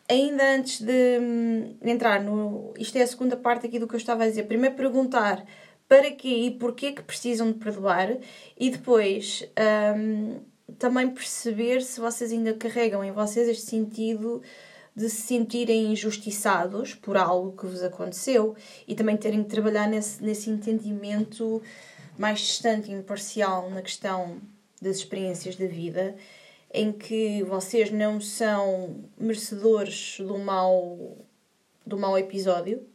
ainda 0.09 0.55
antes 0.55 0.81
de 0.81 1.19
hum, 1.19 1.77
entrar 1.81 2.21
no. 2.23 2.73
Isto 2.77 2.97
é 2.97 3.01
a 3.01 3.07
segunda 3.07 3.35
parte 3.35 3.65
aqui 3.65 3.79
do 3.79 3.87
que 3.87 3.95
eu 3.95 3.99
estava 3.99 4.23
a 4.23 4.27
dizer. 4.27 4.43
Primeiro 4.43 4.75
perguntar 4.75 5.45
para 5.87 6.11
quê 6.11 6.45
e 6.45 6.51
porquê 6.51 6.91
que 6.91 7.01
precisam 7.01 7.51
de 7.51 7.59
perdoar 7.59 8.17
e 8.57 8.69
depois 8.69 9.47
um, 9.95 10.39
também 10.79 11.09
perceber 11.09 11.81
se 11.81 11.99
vocês 11.99 12.31
ainda 12.31 12.53
carregam 12.53 13.03
em 13.03 13.11
vocês 13.11 13.47
este 13.47 13.65
sentido 13.69 14.41
de 14.95 15.09
se 15.09 15.21
sentirem 15.23 15.91
injustiçados 15.91 16.95
por 16.95 17.17
algo 17.17 17.55
que 17.55 17.67
vos 17.67 17.83
aconteceu 17.83 18.55
e 18.87 18.95
também 18.95 19.17
terem 19.17 19.43
que 19.43 19.49
trabalhar 19.49 19.87
nesse, 19.87 20.23
nesse 20.23 20.49
entendimento 20.49 21.61
mais 22.17 22.39
distante 22.39 22.89
e 22.89 22.93
imparcial 22.93 23.69
na 23.69 23.81
questão 23.81 24.41
das 24.81 24.97
experiências 24.97 25.55
da 25.55 25.67
vida, 25.67 26.15
em 26.75 26.91
que 26.91 27.41
vocês 27.43 27.89
não 27.89 28.19
são 28.19 29.05
merecedores 29.17 30.17
do 30.19 30.37
mau, 30.37 31.17
do 31.85 31.97
mau 31.97 32.17
episódio, 32.17 32.85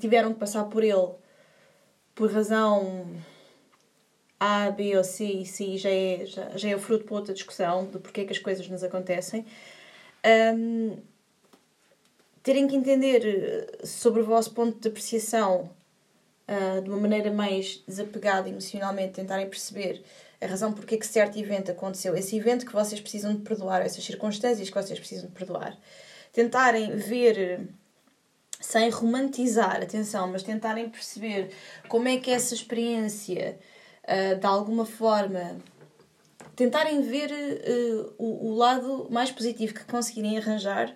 tiveram 0.00 0.34
que 0.34 0.40
passar 0.40 0.64
por 0.64 0.82
ele 0.82 1.12
por 2.14 2.32
razão 2.32 3.06
A, 4.40 4.70
B 4.70 4.96
ou 4.96 5.04
C, 5.04 5.24
e 5.24 5.46
C 5.46 5.78
já 5.78 5.88
é, 5.88 6.26
já, 6.26 6.56
já 6.56 6.68
é 6.70 6.76
o 6.76 6.80
fruto 6.80 7.04
para 7.04 7.14
outra 7.14 7.32
discussão 7.32 7.86
de 7.86 7.98
porque 7.98 8.22
é 8.22 8.24
que 8.24 8.32
as 8.32 8.38
coisas 8.38 8.68
nos 8.68 8.82
acontecem. 8.82 9.46
Um, 10.54 10.98
terem 12.42 12.66
que 12.66 12.74
entender 12.74 13.22
eh, 13.24 13.86
sobre 13.86 14.22
o 14.22 14.24
vosso 14.24 14.52
ponto 14.52 14.80
de 14.80 14.88
apreciação 14.88 15.70
uh, 16.48 16.82
de 16.82 16.88
uma 16.88 16.98
maneira 16.98 17.30
mais 17.30 17.82
desapegada 17.86 18.48
emocionalmente, 18.48 19.12
tentarem 19.12 19.48
perceber 19.48 20.02
a 20.40 20.46
razão 20.46 20.72
porque 20.72 20.94
é 20.94 20.98
que 20.98 21.06
certo 21.06 21.38
evento 21.38 21.70
aconteceu, 21.70 22.16
esse 22.16 22.36
evento 22.36 22.64
que 22.64 22.72
vocês 22.72 23.00
precisam 23.00 23.34
de 23.34 23.42
perdoar, 23.42 23.82
essas 23.82 24.04
circunstâncias 24.04 24.68
que 24.68 24.74
vocês 24.74 24.98
precisam 24.98 25.26
de 25.26 25.32
perdoar. 25.32 25.76
Tentarem 26.32 26.96
ver, 26.96 27.68
sem 28.60 28.88
romantizar, 28.90 29.82
atenção, 29.82 30.28
mas 30.28 30.42
tentarem 30.42 30.88
perceber 30.88 31.50
como 31.88 32.06
é 32.06 32.18
que 32.18 32.30
essa 32.30 32.54
experiência, 32.54 33.58
uh, 34.04 34.38
de 34.38 34.46
alguma 34.46 34.86
forma, 34.86 35.58
tentarem 36.54 37.02
ver 37.02 37.30
uh, 37.32 38.14
o, 38.16 38.50
o, 38.50 38.54
lado 38.54 39.08
mais 39.10 39.32
positivo 39.32 39.74
que 39.74 39.84
conseguirem 39.84 40.38
arranjar 40.38 40.90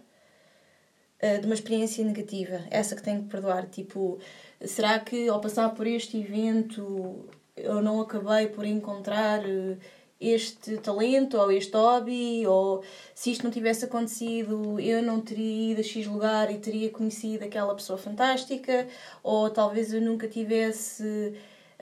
uh, 1.20 1.40
de 1.40 1.46
uma 1.46 1.54
experiência 1.54 2.04
negativa, 2.04 2.60
essa 2.70 2.94
que 2.94 3.02
têm 3.02 3.22
que 3.22 3.28
perdoar. 3.28 3.66
Tipo, 3.66 4.20
será 4.64 5.00
que 5.00 5.28
ao 5.28 5.40
passar 5.40 5.70
por 5.70 5.86
este 5.86 6.18
evento 6.18 7.28
eu 7.56 7.82
não 7.82 8.00
acabei 8.00 8.46
por 8.48 8.64
encontrar 8.64 9.44
eh, 9.48 9.76
este 10.20 10.76
talento 10.78 11.36
ou 11.36 11.50
este 11.50 11.76
hobby, 11.76 12.46
ou 12.46 12.82
se 13.14 13.32
isto 13.32 13.42
não 13.44 13.50
tivesse 13.50 13.84
acontecido, 13.84 14.78
eu 14.78 15.02
não 15.02 15.20
teria 15.20 15.72
ido 15.72 15.80
a 15.80 15.84
X 15.84 16.06
lugar 16.06 16.50
e 16.50 16.58
teria 16.58 16.90
conhecido 16.90 17.44
aquela 17.44 17.74
pessoa 17.74 17.98
fantástica, 17.98 18.86
ou 19.22 19.50
talvez 19.50 19.92
eu 19.92 20.00
nunca 20.00 20.28
tivesse 20.28 21.02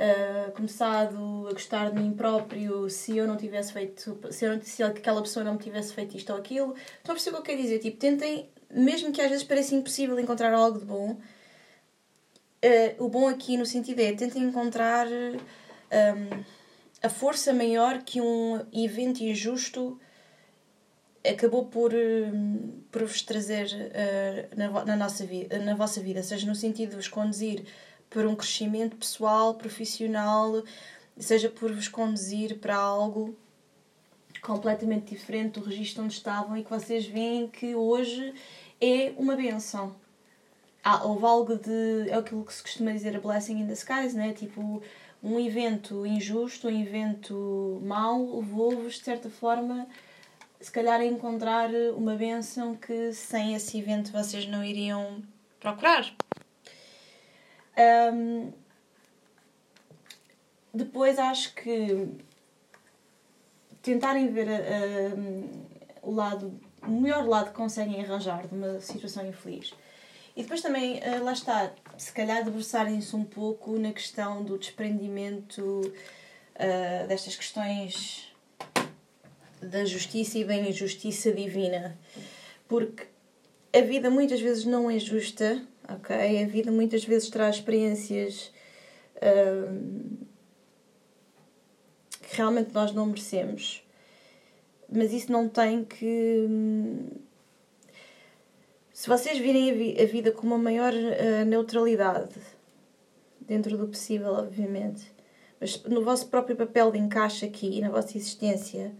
uh, 0.00 0.52
começado 0.52 1.46
a 1.48 1.52
gostar 1.52 1.90
de 1.90 2.00
mim 2.00 2.12
próprio 2.14 2.88
se 2.88 3.16
eu 3.16 3.26
não 3.26 3.36
tivesse 3.36 3.72
feito, 3.74 4.18
se, 4.30 4.44
eu 4.44 4.56
não, 4.56 4.62
se 4.62 4.82
aquela 4.82 5.20
pessoa 5.20 5.44
não 5.44 5.52
me 5.54 5.58
tivesse 5.58 5.92
feito 5.92 6.16
isto 6.16 6.32
ou 6.32 6.38
aquilo. 6.38 6.74
Estão 6.98 7.12
a 7.12 7.14
perceber 7.14 7.36
o 7.36 7.42
que 7.42 7.50
eu 7.50 7.56
quero 7.56 7.62
dizer? 7.62 7.78
Tipo, 7.78 7.98
tentem, 7.98 8.48
mesmo 8.70 9.12
que 9.12 9.20
às 9.20 9.28
vezes 9.28 9.44
pareça 9.44 9.74
impossível 9.74 10.18
encontrar 10.18 10.54
algo 10.54 10.78
de 10.78 10.86
bom, 10.86 11.10
uh, 12.64 13.04
o 13.04 13.08
bom 13.10 13.28
aqui 13.28 13.58
no 13.58 13.66
sentido 13.66 14.00
é 14.00 14.12
tentem 14.14 14.42
encontrar 14.42 15.06
um, 15.90 16.44
a 17.02 17.08
força 17.08 17.52
maior 17.52 18.02
que 18.02 18.20
um 18.20 18.64
evento 18.72 19.22
injusto 19.22 19.98
acabou 21.28 21.66
por, 21.66 21.92
por 22.90 23.02
vos 23.02 23.22
trazer 23.22 23.66
uh, 23.66 24.56
na, 24.56 24.84
na, 24.84 24.96
nossa 24.96 25.24
vida, 25.24 25.58
na 25.58 25.74
vossa 25.74 26.00
vida, 26.00 26.22
seja 26.22 26.46
no 26.46 26.54
sentido 26.54 26.90
de 26.90 26.96
vos 26.96 27.08
conduzir 27.08 27.64
para 28.08 28.28
um 28.28 28.34
crescimento 28.34 28.96
pessoal, 28.96 29.54
profissional, 29.54 30.62
seja 31.18 31.48
por 31.48 31.72
vos 31.72 31.88
conduzir 31.88 32.58
para 32.58 32.76
algo 32.76 33.36
completamente 34.40 35.14
diferente 35.14 35.60
do 35.60 35.66
registro 35.66 36.02
onde 36.02 36.14
estavam 36.14 36.56
e 36.56 36.64
que 36.64 36.70
vocês 36.70 37.06
veem 37.06 37.46
que 37.46 37.74
hoje 37.74 38.34
é 38.80 39.12
uma 39.16 39.36
benção. 39.36 39.94
Ah, 40.82 41.04
houve 41.04 41.24
algo 41.26 41.56
de. 41.56 42.08
É 42.08 42.14
aquilo 42.14 42.42
que 42.42 42.54
se 42.54 42.62
costuma 42.62 42.90
dizer 42.92 43.14
a 43.14 43.20
blessing 43.20 43.60
in 43.60 43.66
the 43.66 43.74
skies, 43.74 44.14
né? 44.14 44.32
Tipo, 44.32 44.82
um 45.22 45.38
evento 45.38 46.06
injusto, 46.06 46.68
um 46.68 46.82
evento 46.82 47.80
mau, 47.82 48.40
levou-vos, 48.40 48.94
de 48.94 49.04
certa 49.04 49.28
forma, 49.28 49.86
se 50.60 50.70
calhar 50.70 51.00
a 51.00 51.04
encontrar 51.04 51.70
uma 51.96 52.14
benção 52.14 52.74
que 52.74 53.12
sem 53.12 53.54
esse 53.54 53.78
evento 53.78 54.12
vocês 54.12 54.46
não 54.46 54.64
iriam 54.64 55.22
procurar. 55.58 56.12
Um, 58.12 58.52
depois 60.72 61.18
acho 61.18 61.54
que 61.54 62.08
tentarem 63.82 64.32
ver 64.32 64.48
o 66.02 66.12
lado, 66.12 66.58
o 66.82 66.90
melhor 66.90 67.26
lado 67.26 67.50
que 67.50 67.56
conseguem 67.56 68.02
arranjar 68.02 68.46
de 68.46 68.54
uma 68.54 68.80
situação 68.80 69.26
infeliz 69.26 69.74
e 70.36 70.42
depois 70.42 70.62
também, 70.62 70.98
uh, 70.98 71.24
lá 71.24 71.32
está, 71.32 71.72
se 71.96 72.12
calhar 72.12 72.44
debruçarem-se 72.44 73.14
um 73.16 73.24
pouco 73.24 73.78
na 73.78 73.92
questão 73.92 74.42
do 74.44 74.58
desprendimento 74.58 75.60
uh, 75.60 77.06
destas 77.08 77.36
questões 77.36 78.32
da 79.60 79.84
justiça 79.84 80.38
e 80.38 80.44
bem 80.44 80.66
a 80.68 80.72
justiça 80.72 81.32
divina. 81.32 81.98
Porque 82.68 83.06
a 83.72 83.80
vida 83.80 84.08
muitas 84.08 84.40
vezes 84.40 84.64
não 84.64 84.90
é 84.90 84.98
justa, 84.98 85.62
ok? 85.88 86.42
A 86.42 86.46
vida 86.46 86.70
muitas 86.70 87.04
vezes 87.04 87.28
traz 87.28 87.56
experiências 87.56 88.52
uh, 89.16 90.26
que 92.22 92.36
realmente 92.36 92.72
nós 92.72 92.92
não 92.92 93.06
merecemos. 93.06 93.84
Mas 94.90 95.12
isso 95.12 95.30
não 95.30 95.48
tem 95.48 95.84
que 95.84 96.48
se 99.00 99.08
vocês 99.08 99.38
virem 99.38 99.70
a, 99.70 99.72
vi 99.74 99.96
a 99.98 100.04
vida 100.04 100.30
com 100.30 100.46
uma 100.46 100.58
maior 100.58 100.92
uh, 100.92 101.44
neutralidade, 101.46 102.38
dentro 103.40 103.74
do 103.78 103.88
possível, 103.88 104.34
obviamente, 104.34 105.10
mas 105.58 105.82
no 105.84 106.04
vosso 106.04 106.26
próprio 106.28 106.54
papel 106.54 106.92
de 106.92 106.98
encaixe 106.98 107.46
aqui 107.46 107.78
e 107.78 107.80
na 107.80 107.88
vossa 107.88 108.18
existência, 108.18 108.92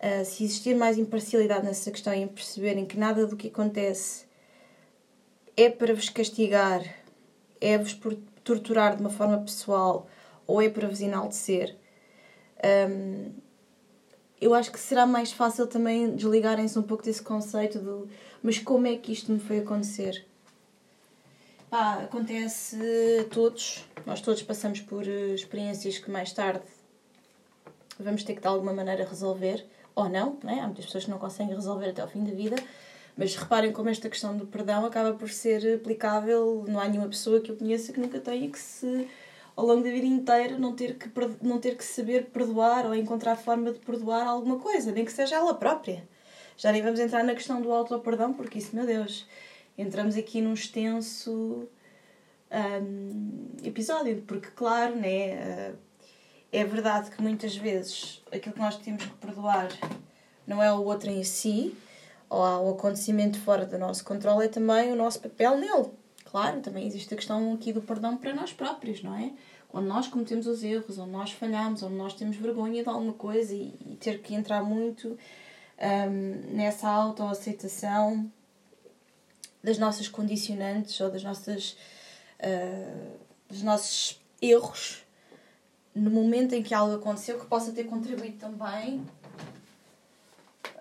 uh, 0.00 0.24
se 0.24 0.42
existir 0.42 0.74
mais 0.74 0.98
imparcialidade 0.98 1.64
nessa 1.64 1.92
questão 1.92 2.12
e 2.12 2.22
em 2.22 2.26
perceberem 2.26 2.84
que 2.84 2.98
nada 2.98 3.24
do 3.24 3.36
que 3.36 3.46
acontece 3.46 4.26
é 5.56 5.70
para 5.70 5.94
vos 5.94 6.08
castigar, 6.08 6.82
é 7.60 7.78
vos 7.78 7.96
torturar 8.42 8.96
de 8.96 9.00
uma 9.00 9.10
forma 9.10 9.38
pessoal 9.38 10.08
ou 10.44 10.60
é 10.60 10.68
para 10.68 10.88
vos 10.88 11.00
enaltecer, 11.00 11.76
um, 12.90 13.30
eu 14.40 14.54
acho 14.54 14.70
que 14.70 14.78
será 14.78 15.06
mais 15.06 15.32
fácil 15.32 15.66
também 15.66 16.14
desligarem-se 16.14 16.78
um 16.78 16.82
pouco 16.82 17.02
desse 17.02 17.22
conceito 17.22 17.78
do 17.78 18.08
mas 18.42 18.58
como 18.58 18.86
é 18.86 18.96
que 18.96 19.12
isto 19.12 19.32
me 19.32 19.40
foi 19.40 19.58
acontecer? 19.58 20.24
Pá, 21.68 22.02
acontece 22.04 22.78
todos, 23.30 23.84
nós 24.06 24.20
todos 24.20 24.42
passamos 24.42 24.80
por 24.80 25.06
eh, 25.06 25.34
experiências 25.34 25.98
que 25.98 26.10
mais 26.10 26.32
tarde 26.32 26.62
vamos 27.98 28.22
ter 28.22 28.34
que 28.34 28.40
de 28.40 28.46
alguma 28.46 28.72
maneira 28.72 29.04
resolver, 29.04 29.66
ou 29.94 30.08
não, 30.08 30.38
né? 30.42 30.60
há 30.60 30.66
muitas 30.66 30.86
pessoas 30.86 31.04
que 31.04 31.10
não 31.10 31.18
conseguem 31.18 31.54
resolver 31.54 31.90
até 31.90 32.00
ao 32.00 32.08
fim 32.08 32.24
da 32.24 32.32
vida, 32.32 32.56
mas 33.16 33.34
reparem 33.34 33.72
como 33.72 33.88
esta 33.88 34.08
questão 34.08 34.36
do 34.36 34.46
perdão 34.46 34.86
acaba 34.86 35.12
por 35.12 35.28
ser 35.28 35.74
aplicável, 35.74 36.64
não 36.68 36.78
há 36.78 36.88
nenhuma 36.88 37.08
pessoa 37.08 37.40
que 37.40 37.50
eu 37.50 37.56
conheça 37.56 37.92
que 37.92 38.00
nunca 38.00 38.20
tenha 38.20 38.48
que 38.48 38.58
se 38.58 39.08
ao 39.58 39.66
longo 39.66 39.82
da 39.82 39.90
vida 39.90 40.06
inteira 40.06 40.56
não 40.56 40.72
ter 40.72 40.96
que, 40.96 41.10
não 41.42 41.58
ter 41.58 41.76
que 41.76 41.84
saber 41.84 42.26
perdoar 42.26 42.86
ou 42.86 42.94
encontrar 42.94 43.34
forma 43.34 43.72
de 43.72 43.80
perdoar 43.80 44.24
alguma 44.24 44.60
coisa, 44.60 44.92
nem 44.92 45.04
que 45.04 45.10
seja 45.10 45.34
ela 45.34 45.52
própria. 45.52 46.08
Já 46.56 46.70
nem 46.70 46.80
vamos 46.80 47.00
entrar 47.00 47.24
na 47.24 47.34
questão 47.34 47.60
do 47.60 47.72
auto-perdão, 47.72 48.32
porque 48.32 48.58
isso, 48.58 48.76
meu 48.76 48.86
Deus, 48.86 49.26
entramos 49.76 50.16
aqui 50.16 50.40
num 50.40 50.54
extenso 50.54 51.68
um, 52.52 53.48
episódio, 53.64 54.22
porque, 54.28 54.46
claro, 54.52 54.94
né, 54.94 55.72
uh, 55.72 55.78
é 56.52 56.64
verdade 56.64 57.10
que 57.10 57.20
muitas 57.20 57.56
vezes 57.56 58.22
aquilo 58.30 58.54
que 58.54 58.60
nós 58.60 58.76
temos 58.76 59.04
que 59.04 59.14
perdoar 59.14 59.70
não 60.46 60.62
é 60.62 60.72
o 60.72 60.84
outro 60.84 61.10
em 61.10 61.24
si, 61.24 61.74
ou 62.30 62.42
o 62.42 62.70
acontecimento 62.74 63.40
fora 63.40 63.66
do 63.66 63.76
nosso 63.76 64.04
controle, 64.04 64.46
é 64.46 64.48
também 64.48 64.92
o 64.92 64.94
nosso 64.94 65.18
papel 65.20 65.56
nele. 65.56 65.90
Claro, 66.30 66.60
também 66.60 66.86
existe 66.86 67.12
a 67.14 67.16
questão 67.16 67.54
aqui 67.54 67.72
do 67.72 67.80
perdão 67.80 68.16
para 68.16 68.34
nós 68.34 68.52
próprios, 68.52 69.02
não 69.02 69.16
é? 69.16 69.32
Quando 69.68 69.86
nós 69.86 70.08
cometemos 70.08 70.46
os 70.46 70.62
erros, 70.62 70.98
onde 70.98 71.10
nós 71.10 71.32
falhamos, 71.32 71.82
onde 71.82 71.94
nós 71.94 72.14
temos 72.14 72.36
vergonha 72.36 72.82
de 72.82 72.88
alguma 72.88 73.14
coisa 73.14 73.54
e, 73.54 73.74
e 73.86 73.96
ter 73.96 74.20
que 74.20 74.34
entrar 74.34 74.62
muito 74.62 75.18
um, 75.78 76.54
nessa 76.54 76.88
autoaceitação 76.88 78.30
das 79.62 79.78
nossas 79.78 80.08
condicionantes 80.08 80.98
ou 81.00 81.10
das 81.10 81.22
nossas, 81.22 81.76
uh, 82.40 83.18
dos 83.48 83.62
nossos 83.62 84.20
erros 84.40 85.04
no 85.94 86.10
momento 86.10 86.54
em 86.54 86.62
que 86.62 86.74
algo 86.74 86.94
aconteceu 86.94 87.38
que 87.38 87.46
possa 87.46 87.72
ter 87.72 87.84
contribuído 87.84 88.38
também 88.38 89.04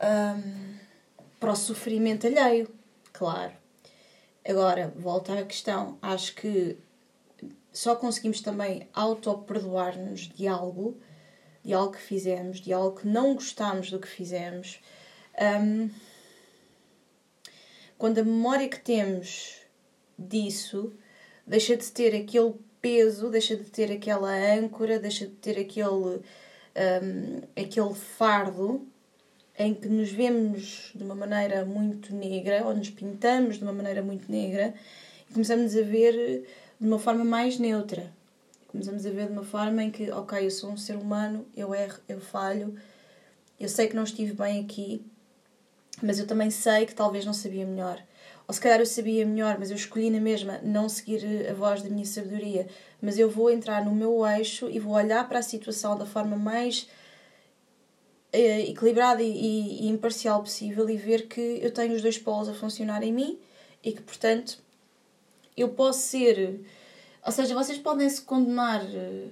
um, 0.02 0.76
para 1.40 1.52
o 1.52 1.56
sofrimento 1.56 2.28
alheio, 2.28 2.70
claro. 3.12 3.52
Agora, 4.48 4.94
volto 4.96 5.34
à 5.34 5.44
questão. 5.44 5.98
Acho 6.02 6.34
que 6.36 6.78
só 7.74 7.96
conseguimos 7.98 8.40
também 8.40 8.88
auto-perdoar-nos 8.94 10.30
de 10.30 10.48
algo, 10.48 10.98
de 11.66 11.74
algo 11.74 11.92
que 11.92 12.02
fizemos, 12.02 12.62
de 12.62 12.72
algo 12.72 12.98
que 12.98 13.08
não 13.08 13.34
gostamos 13.34 13.92
do 13.92 14.00
que 14.00 14.08
fizemos. 14.08 14.80
Um, 15.62 15.90
quando 17.98 18.20
a 18.20 18.24
memória 18.24 18.70
que 18.70 18.80
temos 18.80 19.58
disso 20.18 20.94
deixa 21.46 21.76
de 21.76 21.92
ter 21.92 22.16
aquele 22.16 22.56
peso, 22.82 23.30
deixa 23.30 23.56
de 23.56 23.66
ter 23.66 23.92
aquela 23.92 24.32
âncora, 24.32 24.98
deixa 24.98 25.28
de 25.28 25.34
ter 25.34 25.60
aquele, 25.60 25.90
um, 25.92 27.42
aquele 27.54 27.94
fardo 27.94 28.88
em 29.58 29.74
que 29.74 29.88
nos 29.88 30.12
vemos 30.12 30.92
de 30.94 31.04
uma 31.04 31.16
maneira 31.16 31.66
muito 31.66 32.14
negra 32.14 32.64
ou 32.66 32.76
nos 32.76 32.90
pintamos 32.90 33.58
de 33.58 33.64
uma 33.64 33.74
maneira 33.74 34.02
muito 34.02 34.32
negra 34.32 34.74
e 35.30 35.34
começamos 35.34 35.76
a 35.76 35.82
ver 35.82 36.46
de 36.80 36.88
uma 36.88 37.00
forma 37.00 37.26
mais 37.26 37.58
neutra. 37.58 38.12
Começamos 38.68 39.06
a 39.06 39.10
ver 39.10 39.28
de 39.28 39.32
uma 39.32 39.44
forma 39.44 39.84
em 39.84 39.90
que, 39.90 40.12
ok, 40.12 40.46
eu 40.46 40.52
sou 40.52 40.72
um 40.72 40.78
ser 40.78 40.96
humano, 40.96 41.46
eu 41.56 41.74
erro, 41.74 42.00
eu 42.08 42.20
falho, 42.20 42.76
eu 43.60 43.68
sei 43.68 43.88
que 43.88 43.96
não 43.96 44.04
estive 44.04 44.34
bem 44.34 44.60
aqui, 44.60 45.04
mas 46.04 46.20
eu 46.20 46.28
também 46.28 46.52
sei 46.52 46.86
que 46.86 46.94
talvez 46.94 47.26
não 47.26 47.34
sabia 47.34 47.66
melhor. 47.66 48.00
Ou 48.48 48.54
se 48.54 48.62
calhar 48.62 48.80
eu 48.80 48.86
sabia 48.86 49.26
melhor, 49.26 49.58
mas 49.60 49.72
eu 49.72 49.76
escolhi 49.76 50.10
na 50.10 50.22
mesma 50.22 50.60
não 50.64 50.88
seguir 50.88 51.50
a 51.50 51.54
voz 51.54 51.82
da 51.82 51.90
minha 51.90 52.06
sabedoria. 52.06 52.68
Mas 53.02 53.18
eu 53.18 53.30
vou 53.30 53.50
entrar 53.50 53.84
no 53.84 53.94
meu 53.94 54.26
eixo 54.26 54.70
e 54.70 54.80
vou 54.80 54.94
olhar 54.94 55.28
para 55.28 55.40
a 55.40 55.42
situação 55.42 55.98
da 55.98 56.06
forma 56.06 56.38
mais 56.38 56.88
equilibrada 58.34 59.24
e, 59.24 59.86
e 59.86 59.88
imparcial 59.88 60.42
possível 60.42 60.90
e 60.90 60.98
ver 60.98 61.28
que 61.28 61.60
eu 61.62 61.72
tenho 61.72 61.96
os 61.96 62.02
dois 62.02 62.18
polos 62.18 62.50
a 62.50 62.54
funcionar 62.54 63.04
em 63.04 63.14
mim 63.14 63.40
e 63.84 63.92
que, 63.92 64.02
portanto, 64.02 64.60
eu 65.56 65.70
posso 65.70 66.00
ser. 66.00 66.62
Ou 67.26 67.32
seja, 67.32 67.56
vocês 67.56 67.78
podem 67.78 68.10
se 68.10 68.22
condenar 68.22 68.84
eh, 68.84 69.30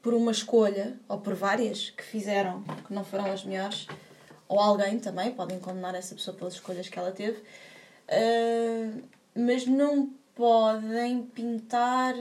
por 0.00 0.14
uma 0.14 0.30
escolha, 0.30 0.98
ou 1.08 1.18
por 1.18 1.34
várias 1.34 1.90
que 1.90 2.02
fizeram 2.02 2.62
que 2.86 2.92
não 2.92 3.04
foram 3.04 3.26
as 3.26 3.44
melhores, 3.44 3.86
ou 4.46 4.58
alguém 4.58 4.98
também, 4.98 5.32
podem 5.32 5.58
condenar 5.58 5.94
essa 5.94 6.14
pessoa 6.14 6.36
pelas 6.36 6.54
escolhas 6.54 6.88
que 6.88 6.98
ela 6.98 7.12
teve, 7.12 7.38
uh, 7.38 9.02
mas 9.34 9.66
não 9.66 10.10
podem 10.34 11.22
pintar. 11.22 12.14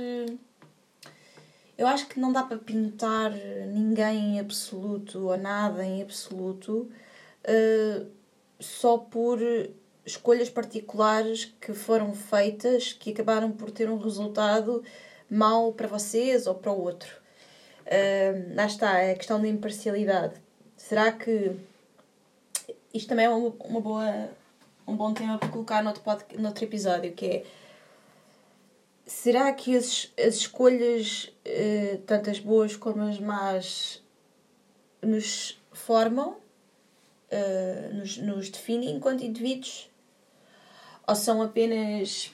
Eu 1.78 1.86
acho 1.88 2.08
que 2.08 2.20
não 2.20 2.32
dá 2.32 2.42
para 2.44 2.58
pintar 2.58 3.32
ninguém 3.68 4.36
em 4.36 4.40
absoluto 4.40 5.28
ou 5.28 5.38
nada 5.38 5.86
em 5.86 6.02
absoluto 6.02 6.90
uh, 7.48 8.08
só 8.60 8.98
por 8.98 9.40
escolhas 10.04 10.50
particulares 10.50 11.46
que 11.62 11.74
foram 11.74 12.13
feitas 12.13 12.94
que 12.94 13.12
acabaram 13.12 13.52
por 13.52 13.70
ter 13.70 13.90
um 13.90 13.98
resultado 13.98 14.84
mau 15.30 15.72
para 15.74 15.88
vocês 15.88 16.48
ou 16.48 16.56
para 16.56 16.72
o 16.72 16.82
outro. 16.82 17.16
Uh, 17.86 18.56
lá 18.56 18.66
está, 18.66 19.00
é 19.00 19.12
a 19.12 19.16
questão 19.16 19.40
da 19.40 19.48
imparcialidade. 19.48 20.34
Será 20.76 21.12
que 21.12 21.56
isto 22.94 23.08
também 23.08 23.26
é 23.26 23.30
uma, 23.30 23.54
uma 23.66 23.82
boa, 23.82 24.30
um 24.88 24.96
bom 24.96 25.13
tema 25.13 25.38
para 25.38 25.50
colocar 25.50 25.84
no 25.84 25.90
outro, 25.90 26.04
no 26.40 26.48
outro 26.48 26.63
episódio, 26.63 27.13
que 27.13 27.26
é 27.26 27.44
será 29.08 29.52
que 29.54 29.76
as, 29.76 30.12
as 30.20 30.36
escolhas, 30.36 31.34
uh, 31.48 31.98
tanto 32.06 32.30
as 32.30 32.39
boas 32.39 32.76
como 32.76 33.02
as 33.04 33.20
más, 33.20 34.04
nos 35.02 35.60
formam, 35.72 36.32
uh, 37.32 37.93
nos, 37.96 38.17
nos 38.17 38.50
definem 38.50 38.91
enquanto 38.91 39.24
indivíduos? 39.24 39.89
Ou 41.08 41.15
são 41.15 41.41
apenas 41.41 42.34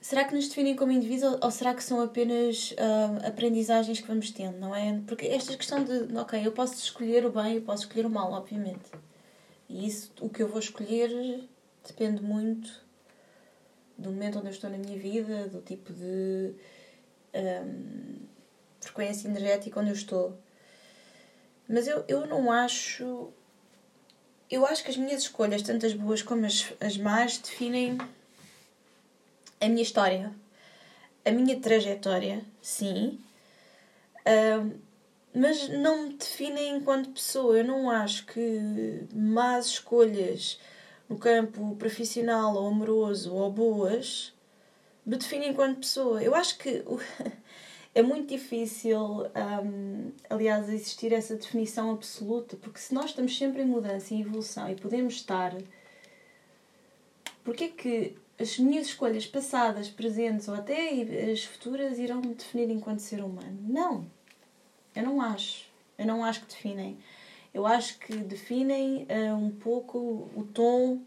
será 0.00 0.24
que 0.24 0.34
nos 0.34 0.46
definem 0.48 0.76
como 0.76 0.92
indivíduos 0.92 1.38
ou 1.42 1.50
será 1.50 1.74
que 1.74 1.82
são 1.82 2.00
apenas 2.00 2.72
uh, 2.72 3.26
aprendizagens 3.26 4.00
que 4.00 4.06
vamos 4.06 4.30
tendo, 4.30 4.58
não 4.58 4.76
é? 4.76 5.00
Porque 5.06 5.26
esta 5.26 5.56
questão 5.56 5.82
de, 5.82 6.16
ok, 6.16 6.46
eu 6.46 6.52
posso 6.52 6.74
escolher 6.74 7.26
o 7.26 7.32
bem, 7.32 7.56
eu 7.56 7.62
posso 7.62 7.84
escolher 7.84 8.06
o 8.06 8.10
mal, 8.10 8.30
obviamente. 8.32 8.92
E 9.68 9.84
isso, 9.88 10.12
o 10.20 10.28
que 10.28 10.42
eu 10.42 10.46
vou 10.46 10.60
escolher, 10.60 11.48
depende 11.84 12.22
muito 12.22 12.83
do 13.96 14.10
momento 14.10 14.38
onde 14.38 14.48
eu 14.48 14.52
estou 14.52 14.70
na 14.70 14.78
minha 14.78 14.98
vida, 14.98 15.48
do 15.48 15.60
tipo 15.60 15.92
de 15.92 16.54
um, 17.34 18.16
frequência 18.80 19.28
energética 19.28 19.80
onde 19.80 19.90
eu 19.90 19.94
estou. 19.94 20.38
Mas 21.68 21.86
eu, 21.86 22.04
eu 22.06 22.26
não 22.26 22.52
acho. 22.52 23.32
Eu 24.50 24.66
acho 24.66 24.84
que 24.84 24.90
as 24.90 24.96
minhas 24.96 25.22
escolhas, 25.22 25.62
tanto 25.62 25.86
as 25.86 25.94
boas 25.94 26.22
como 26.22 26.44
as, 26.44 26.72
as 26.80 26.96
más, 26.98 27.38
definem 27.38 27.98
a 29.60 29.68
minha 29.68 29.82
história, 29.82 30.32
a 31.24 31.30
minha 31.30 31.58
trajetória, 31.58 32.42
sim, 32.60 33.18
uh, 34.20 34.78
mas 35.34 35.68
não 35.68 36.04
me 36.04 36.14
definem 36.14 36.76
enquanto 36.76 37.10
pessoa. 37.10 37.58
Eu 37.58 37.64
não 37.64 37.90
acho 37.90 38.26
que 38.26 39.06
más 39.12 39.66
escolhas 39.66 40.60
no 41.08 41.18
campo 41.18 41.76
profissional 41.76 42.54
ou 42.54 42.68
amoroso 42.68 43.34
ou 43.34 43.50
boas 43.50 44.32
me 45.04 45.16
definem 45.16 45.50
enquanto 45.50 45.80
pessoa. 45.80 46.22
Eu 46.22 46.34
acho 46.34 46.58
que 46.58 46.82
é 47.94 48.02
muito 48.02 48.28
difícil, 48.28 48.98
um, 49.62 50.12
aliás, 50.30 50.68
existir 50.68 51.12
essa 51.12 51.36
definição 51.36 51.90
absoluta, 51.90 52.56
porque 52.56 52.78
se 52.78 52.94
nós 52.94 53.06
estamos 53.06 53.36
sempre 53.36 53.62
em 53.62 53.66
mudança 53.66 54.14
e 54.14 54.20
evolução 54.20 54.70
e 54.70 54.74
podemos 54.74 55.14
estar, 55.14 55.54
porque 57.44 57.64
é 57.64 57.68
que 57.68 58.16
as 58.38 58.58
minhas 58.58 58.86
escolhas 58.86 59.26
passadas, 59.26 59.88
presentes 59.88 60.48
ou 60.48 60.54
até 60.54 60.90
as 61.30 61.44
futuras 61.44 61.98
irão 61.98 62.20
me 62.20 62.34
definir 62.34 62.70
enquanto 62.70 63.00
ser 63.00 63.22
humano. 63.22 63.58
Não. 63.60 64.06
Eu 64.94 65.04
não 65.04 65.20
acho. 65.20 65.66
Eu 65.96 66.06
não 66.06 66.24
acho 66.24 66.40
que 66.40 66.46
definem. 66.46 66.98
Eu 67.54 67.64
acho 67.64 68.00
que 68.00 68.16
definem 68.16 69.06
uh, 69.08 69.36
um 69.36 69.50
pouco 69.50 70.28
o 70.34 70.44
tom 70.52 71.00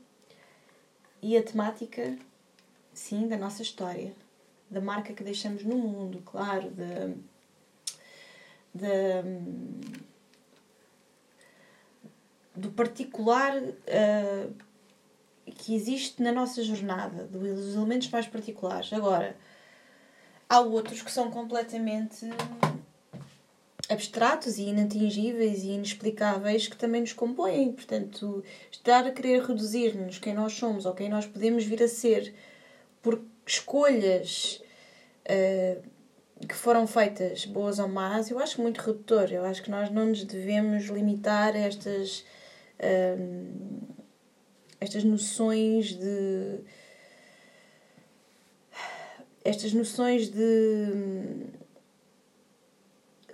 e 1.21 1.35
a 1.35 1.43
temática, 1.43 2.17
sim, 2.93 3.27
da 3.27 3.35
nossa 3.35 3.61
história. 3.61 4.15
Da 4.69 4.79
marca 4.79 5.13
que 5.13 5.23
deixamos 5.23 5.65
no 5.65 5.77
mundo, 5.77 6.21
claro, 6.25 6.71
do 12.55 12.71
particular 12.71 13.57
uh, 13.61 14.53
que 15.45 15.75
existe 15.75 16.21
na 16.21 16.31
nossa 16.31 16.63
jornada, 16.63 17.25
dos 17.25 17.75
elementos 17.75 18.09
mais 18.09 18.27
particulares. 18.27 18.91
Agora, 18.93 19.35
há 20.49 20.59
outros 20.59 21.01
que 21.01 21.11
são 21.11 21.29
completamente 21.29 22.25
abstratos 23.89 24.57
e 24.57 24.63
inatingíveis 24.63 25.63
e 25.63 25.71
inexplicáveis 25.71 26.67
que 26.67 26.77
também 26.77 27.01
nos 27.01 27.13
compõem. 27.13 27.71
Portanto, 27.71 28.43
estar 28.71 29.05
a 29.05 29.11
querer 29.11 29.43
reduzir-nos 29.43 30.19
quem 30.19 30.33
nós 30.33 30.53
somos 30.53 30.85
ou 30.85 30.93
quem 30.93 31.09
nós 31.09 31.25
podemos 31.25 31.63
vir 31.63 31.81
a 31.83 31.87
ser 31.87 32.33
por 33.01 33.21
escolhas 33.45 34.61
uh, 35.25 35.81
que 36.47 36.55
foram 36.55 36.85
feitas, 36.85 37.45
boas 37.45 37.79
ou 37.79 37.87
más, 37.87 38.29
eu 38.29 38.37
acho 38.39 38.61
muito 38.61 38.81
redutor. 38.81 39.31
Eu 39.31 39.45
acho 39.45 39.63
que 39.63 39.71
nós 39.71 39.89
não 39.89 40.07
nos 40.07 40.23
devemos 40.23 40.85
limitar 40.85 41.55
a 41.55 41.59
estas. 41.59 42.25
Uh, 42.79 43.97
estas 44.79 45.03
noções 45.03 45.93
de. 45.93 46.59
estas 49.43 49.73
noções 49.73 50.29
de. 50.29 51.56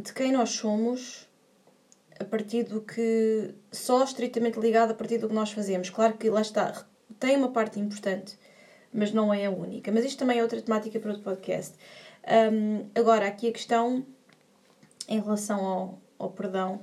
De 0.04 0.14
quem 0.14 0.32
nós 0.32 0.50
somos 0.50 1.28
a 2.20 2.26
partir 2.26 2.64
do 2.64 2.82
que. 2.82 3.54
só 3.72 4.04
estritamente 4.04 4.60
ligado 4.60 4.92
a 4.92 4.94
partir 4.94 5.18
do 5.18 5.28
que 5.28 5.34
nós 5.34 5.52
fazemos. 5.52 5.90
Claro 5.90 6.18
que 6.18 6.30
lá 6.30 6.42
está, 6.42 6.86
tem 7.20 7.36
uma 7.38 7.52
parte 7.52 7.80
importante, 7.80 8.38
mas 8.94 9.12
não 9.12 9.34
é 9.34 9.46
a 9.46 9.52
única. 9.52 9.92
Mas 9.92 10.06
isto 10.06 10.20
também 10.20 10.40
é 10.40 10.44
outra 10.44 10.62
temática 10.62 11.00
para 11.00 11.12
outro 11.12 11.24
podcast. 11.24 11.76
Um, 12.52 12.90
agora, 12.94 13.28
aqui 13.28 13.48
a 13.48 13.52
questão 13.52 14.06
em 15.08 15.20
relação 15.20 15.66
ao, 15.66 16.02
ao 16.18 16.30
perdão. 16.30 16.82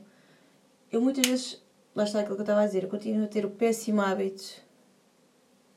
Eu 0.90 1.00
muitas 1.00 1.26
vezes 1.26 1.62
lá 1.94 2.04
está 2.04 2.20
aquilo 2.20 2.36
que 2.36 2.40
eu 2.40 2.44
estava 2.44 2.62
a 2.62 2.66
dizer, 2.66 2.82
eu 2.84 2.88
continuo 2.88 3.24
a 3.24 3.28
ter 3.28 3.44
o 3.44 3.50
péssimo 3.50 4.00
hábito 4.00 4.62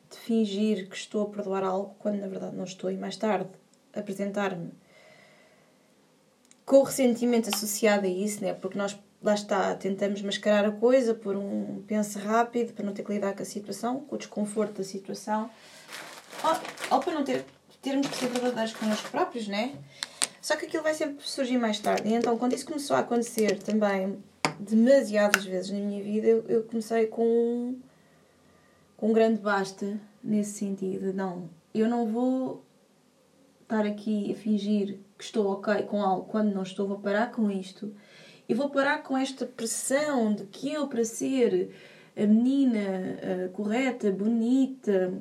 de 0.09 0.17
fingir 0.17 0.89
que 0.89 0.95
estou 0.95 1.23
a 1.23 1.29
perdoar 1.29 1.63
algo 1.63 1.95
quando 1.99 2.19
na 2.19 2.27
verdade 2.27 2.55
não 2.55 2.63
estou 2.63 2.91
e 2.91 2.97
mais 2.97 3.17
tarde 3.17 3.49
apresentar-me 3.93 4.71
com 6.65 6.77
o 6.77 6.83
ressentimento 6.83 7.49
associado 7.53 8.05
a 8.05 8.09
isso, 8.09 8.43
né? 8.43 8.53
porque 8.53 8.77
nós 8.77 8.97
lá 9.21 9.33
está, 9.33 9.73
tentamos 9.75 10.21
mascarar 10.21 10.67
a 10.67 10.71
coisa 10.71 11.13
por 11.13 11.35
um 11.35 11.81
penso 11.87 12.19
rápido, 12.19 12.73
para 12.73 12.85
não 12.85 12.93
ter 12.93 13.03
que 13.03 13.13
lidar 13.13 13.33
com 13.33 13.41
a 13.41 13.45
situação, 13.45 14.01
com 14.01 14.15
o 14.15 14.17
desconforto 14.17 14.79
da 14.79 14.83
situação, 14.83 15.49
ou, 16.43 16.95
ou 16.97 16.99
para 16.99 17.13
não 17.13 17.23
ter, 17.23 17.45
termos 17.81 18.07
que 18.07 18.17
ser 18.17 18.27
verdadeiros 18.27 18.73
connosco 18.73 19.09
próprios, 19.09 19.47
né? 19.47 19.75
Só 20.41 20.57
que 20.57 20.65
aquilo 20.65 20.83
vai 20.83 20.93
sempre 20.93 21.25
surgir 21.25 21.57
mais 21.57 21.79
tarde. 21.79 22.09
E 22.09 22.13
então, 22.13 22.37
quando 22.37 22.53
isso 22.53 22.65
começou 22.65 22.97
a 22.97 22.99
acontecer 22.99 23.59
também 23.59 24.21
demasiadas 24.59 25.45
vezes 25.45 25.71
na 25.71 25.79
minha 25.79 26.03
vida, 26.03 26.27
eu, 26.27 26.43
eu 26.49 26.63
comecei 26.63 27.07
com 27.07 27.77
com 28.97 29.09
um 29.09 29.13
grande 29.13 29.41
basta 29.41 29.99
nesse 30.23 30.59
sentido. 30.59 31.13
Não, 31.13 31.49
eu 31.73 31.89
não 31.89 32.07
vou 32.07 32.63
estar 33.61 33.85
aqui 33.85 34.31
a 34.31 34.35
fingir 34.35 34.97
que 35.23 35.27
estou 35.27 35.47
ok 35.47 35.83
com 35.83 36.01
algo 36.01 36.25
quando 36.25 36.53
não 36.53 36.63
estou, 36.63 36.85
vou 36.85 36.99
parar 36.99 37.31
com 37.31 37.49
isto. 37.49 37.93
E 38.47 38.53
vou 38.53 38.69
parar 38.69 39.01
com 39.03 39.17
esta 39.17 39.45
pressão 39.45 40.33
de 40.33 40.43
que 40.47 40.73
eu, 40.73 40.87
para 40.87 41.05
ser 41.05 41.71
a 42.15 42.25
menina 42.27 42.79
uh, 43.47 43.49
correta, 43.51 44.11
bonita, 44.11 45.13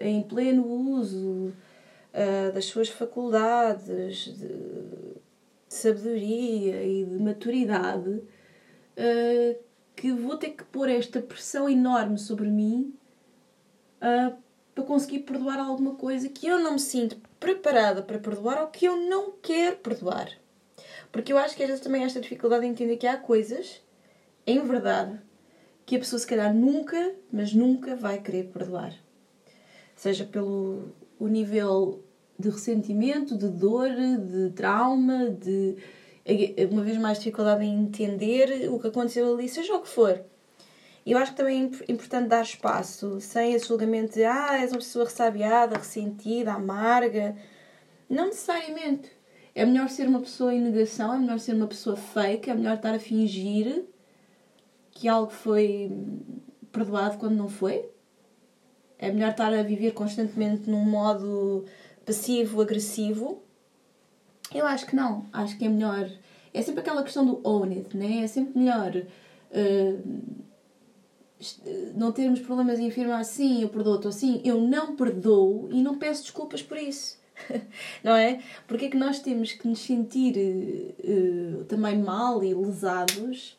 em 0.00 0.22
pleno 0.22 0.64
uso 0.64 1.52
uh, 2.14 2.52
das 2.54 2.66
suas 2.66 2.88
faculdades 2.88 4.26
de, 4.26 4.46
de 4.46 5.16
sabedoria 5.68 6.84
e 6.84 7.04
de 7.04 7.18
maturidade, 7.18 8.10
uh, 8.10 9.58
que 9.96 10.12
vou 10.12 10.36
ter 10.36 10.50
que 10.50 10.64
pôr 10.64 10.88
esta 10.88 11.20
pressão 11.20 11.68
enorme 11.68 12.16
sobre 12.16 12.48
mim 12.48 12.94
para 14.80 14.86
conseguir 14.86 15.20
perdoar 15.20 15.58
alguma 15.58 15.94
coisa 15.94 16.28
que 16.28 16.46
eu 16.46 16.58
não 16.58 16.72
me 16.72 16.78
sinto 16.78 17.16
preparada 17.38 18.02
para 18.02 18.18
perdoar 18.18 18.62
ou 18.62 18.68
que 18.68 18.86
eu 18.86 18.96
não 18.96 19.32
quero 19.42 19.76
perdoar. 19.76 20.30
Porque 21.12 21.32
eu 21.32 21.38
acho 21.38 21.54
que 21.54 21.62
às 21.62 21.68
vezes 21.68 21.84
também 21.84 22.04
esta 22.04 22.20
dificuldade 22.20 22.62
de 22.62 22.68
entender 22.68 22.96
que 22.96 23.06
há 23.06 23.16
coisas, 23.16 23.82
em 24.46 24.60
verdade, 24.60 25.20
que 25.84 25.96
a 25.96 25.98
pessoa 25.98 26.18
se 26.18 26.26
calhar 26.26 26.54
nunca, 26.54 27.14
mas 27.30 27.52
nunca 27.52 27.94
vai 27.94 28.20
querer 28.20 28.44
perdoar. 28.44 28.94
Seja 29.94 30.24
pelo 30.24 30.92
o 31.18 31.28
nível 31.28 32.02
de 32.38 32.48
ressentimento, 32.48 33.36
de 33.36 33.48
dor, 33.48 33.90
de 33.90 34.50
trauma, 34.54 35.28
de 35.28 35.76
uma 36.70 36.82
vez 36.82 36.96
mais 36.96 37.18
dificuldade 37.18 37.64
em 37.64 37.82
entender 37.82 38.70
o 38.70 38.78
que 38.78 38.86
aconteceu 38.86 39.34
ali, 39.34 39.48
seja 39.48 39.74
o 39.74 39.82
que 39.82 39.88
for. 39.88 40.22
Eu 41.04 41.18
acho 41.18 41.32
que 41.32 41.36
também 41.38 41.70
é 41.88 41.92
importante 41.92 42.28
dar 42.28 42.42
espaço, 42.42 43.20
sem 43.20 43.54
esse 43.54 43.66
julgamento 43.66 44.14
de 44.14 44.24
ah, 44.24 44.58
és 44.60 44.70
uma 44.70 44.78
pessoa 44.78 45.06
ressabiada, 45.06 45.78
ressentida, 45.78 46.52
amarga. 46.52 47.36
Não 48.08 48.26
necessariamente. 48.26 49.10
É 49.54 49.64
melhor 49.64 49.88
ser 49.88 50.06
uma 50.06 50.20
pessoa 50.20 50.54
em 50.54 50.60
negação, 50.60 51.14
é 51.14 51.18
melhor 51.18 51.38
ser 51.38 51.54
uma 51.54 51.66
pessoa 51.66 51.96
fake, 51.96 52.50
é 52.50 52.54
melhor 52.54 52.76
estar 52.76 52.94
a 52.94 52.98
fingir 52.98 53.84
que 54.90 55.08
algo 55.08 55.30
foi 55.30 55.90
perdoado 56.70 57.18
quando 57.18 57.34
não 57.34 57.48
foi. 57.48 57.88
É 58.98 59.10
melhor 59.10 59.30
estar 59.30 59.52
a 59.52 59.62
viver 59.62 59.92
constantemente 59.92 60.68
num 60.68 60.84
modo 60.84 61.64
passivo-agressivo. 62.04 63.42
Eu 64.54 64.66
acho 64.66 64.86
que 64.86 64.94
não. 64.94 65.26
Acho 65.32 65.56
que 65.56 65.64
é 65.64 65.68
melhor. 65.68 66.10
É 66.52 66.60
sempre 66.60 66.80
aquela 66.80 67.02
questão 67.02 67.24
do 67.24 67.40
own 67.42 67.70
it, 67.70 67.96
né? 67.96 68.22
É 68.22 68.26
sempre 68.26 68.58
melhor. 68.58 68.94
Uh, 69.50 70.44
não 71.94 72.12
termos 72.12 72.40
problemas 72.40 72.78
em 72.78 72.88
afirmar 72.88 73.24
sim, 73.24 73.62
eu 73.62 73.68
perdoo-te 73.68 74.06
ou 74.06 74.12
sim, 74.12 74.40
eu 74.44 74.60
não 74.60 74.94
perdoo 74.96 75.68
e 75.72 75.82
não 75.82 75.98
peço 75.98 76.22
desculpas 76.22 76.62
por 76.62 76.76
isso. 76.76 77.18
não 78.04 78.14
é? 78.14 78.42
Porque 78.66 78.86
é 78.86 78.88
que 78.90 78.96
nós 78.96 79.20
temos 79.20 79.52
que 79.52 79.66
nos 79.66 79.80
sentir 79.80 80.36
uh, 80.36 81.64
também 81.64 81.98
mal 81.98 82.42
e 82.44 82.54
lesados 82.54 83.58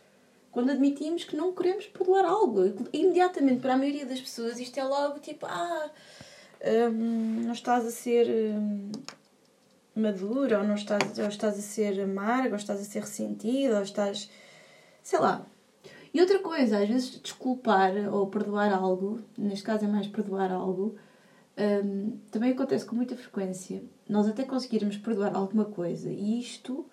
quando 0.52 0.72
admitimos 0.72 1.24
que 1.24 1.36
não 1.36 1.54
queremos 1.54 1.88
perdoar 1.88 2.26
algo? 2.26 2.62
Imediatamente, 2.94 3.62
para 3.62 3.74
a 3.74 3.78
maioria 3.78 4.06
das 4.06 4.20
pessoas, 4.20 4.60
isto 4.60 4.78
é 4.80 4.84
logo 4.84 5.20
tipo: 5.20 5.46
ah, 5.46 5.90
um, 6.92 7.42
não 7.44 7.54
estás 7.54 7.86
a 7.86 7.92
ser 7.92 8.28
um, 8.28 8.92
madura, 9.96 10.60
ou 10.60 10.68
não 10.68 10.76
estás, 10.76 11.18
ou 11.18 11.28
estás 11.28 11.58
a 11.58 11.62
ser 11.62 12.00
amarga, 12.02 12.52
ou 12.52 12.58
estás 12.58 12.80
a 12.82 12.84
ser 12.84 13.00
ressentida, 13.00 13.78
ou 13.78 13.84
estás. 13.84 14.30
sei 15.02 15.20
lá, 15.20 15.46
e 16.14 16.20
outra 16.20 16.40
coisa, 16.40 16.80
às 16.80 16.90
vezes 16.90 17.20
desculpar 17.22 17.94
ou 18.14 18.28
perdoar 18.28 18.74
algo, 18.74 19.22
neste 19.38 19.64
caso 19.64 19.86
é 19.86 19.88
mais 19.88 20.08
perdoar 20.08 20.52
algo, 20.52 20.96
um, 21.58 22.18
também 22.30 22.52
acontece 22.52 22.86
com 22.86 22.96
muita 22.96 23.16
frequência. 23.16 23.84
Nós 24.10 24.28
até 24.28 24.44
conseguirmos 24.44 24.98
perdoar 24.98 25.36
alguma 25.36 25.66
coisa 25.66 26.10
e 26.10 26.40
isto 26.40 26.86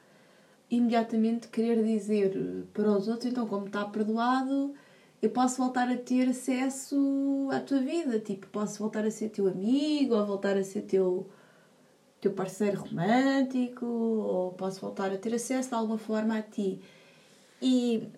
imediatamente 0.70 1.48
querer 1.48 1.82
dizer 1.82 2.66
para 2.72 2.90
os 2.90 3.08
outros, 3.08 3.30
então 3.30 3.46
como 3.46 3.66
está 3.66 3.84
perdoado, 3.86 4.74
eu 5.20 5.30
posso 5.30 5.56
voltar 5.56 5.88
a 5.88 5.96
ter 5.96 6.28
acesso 6.28 7.48
à 7.50 7.60
tua 7.60 7.80
vida, 7.80 8.20
tipo, 8.20 8.46
posso 8.48 8.78
voltar 8.78 9.04
a 9.04 9.10
ser 9.10 9.30
teu 9.30 9.48
amigo, 9.48 10.14
ou 10.14 10.26
voltar 10.26 10.56
a 10.56 10.62
ser 10.62 10.82
teu, 10.82 11.28
teu 12.20 12.32
parceiro 12.32 12.82
romântico, 12.82 13.86
ou 13.86 14.52
posso 14.52 14.80
voltar 14.80 15.12
a 15.12 15.16
ter 15.18 15.34
acesso 15.34 15.70
de 15.70 15.74
alguma 15.74 15.98
forma 15.98 16.38
a 16.38 16.42
ti. 16.42 16.80
E 17.60 18.08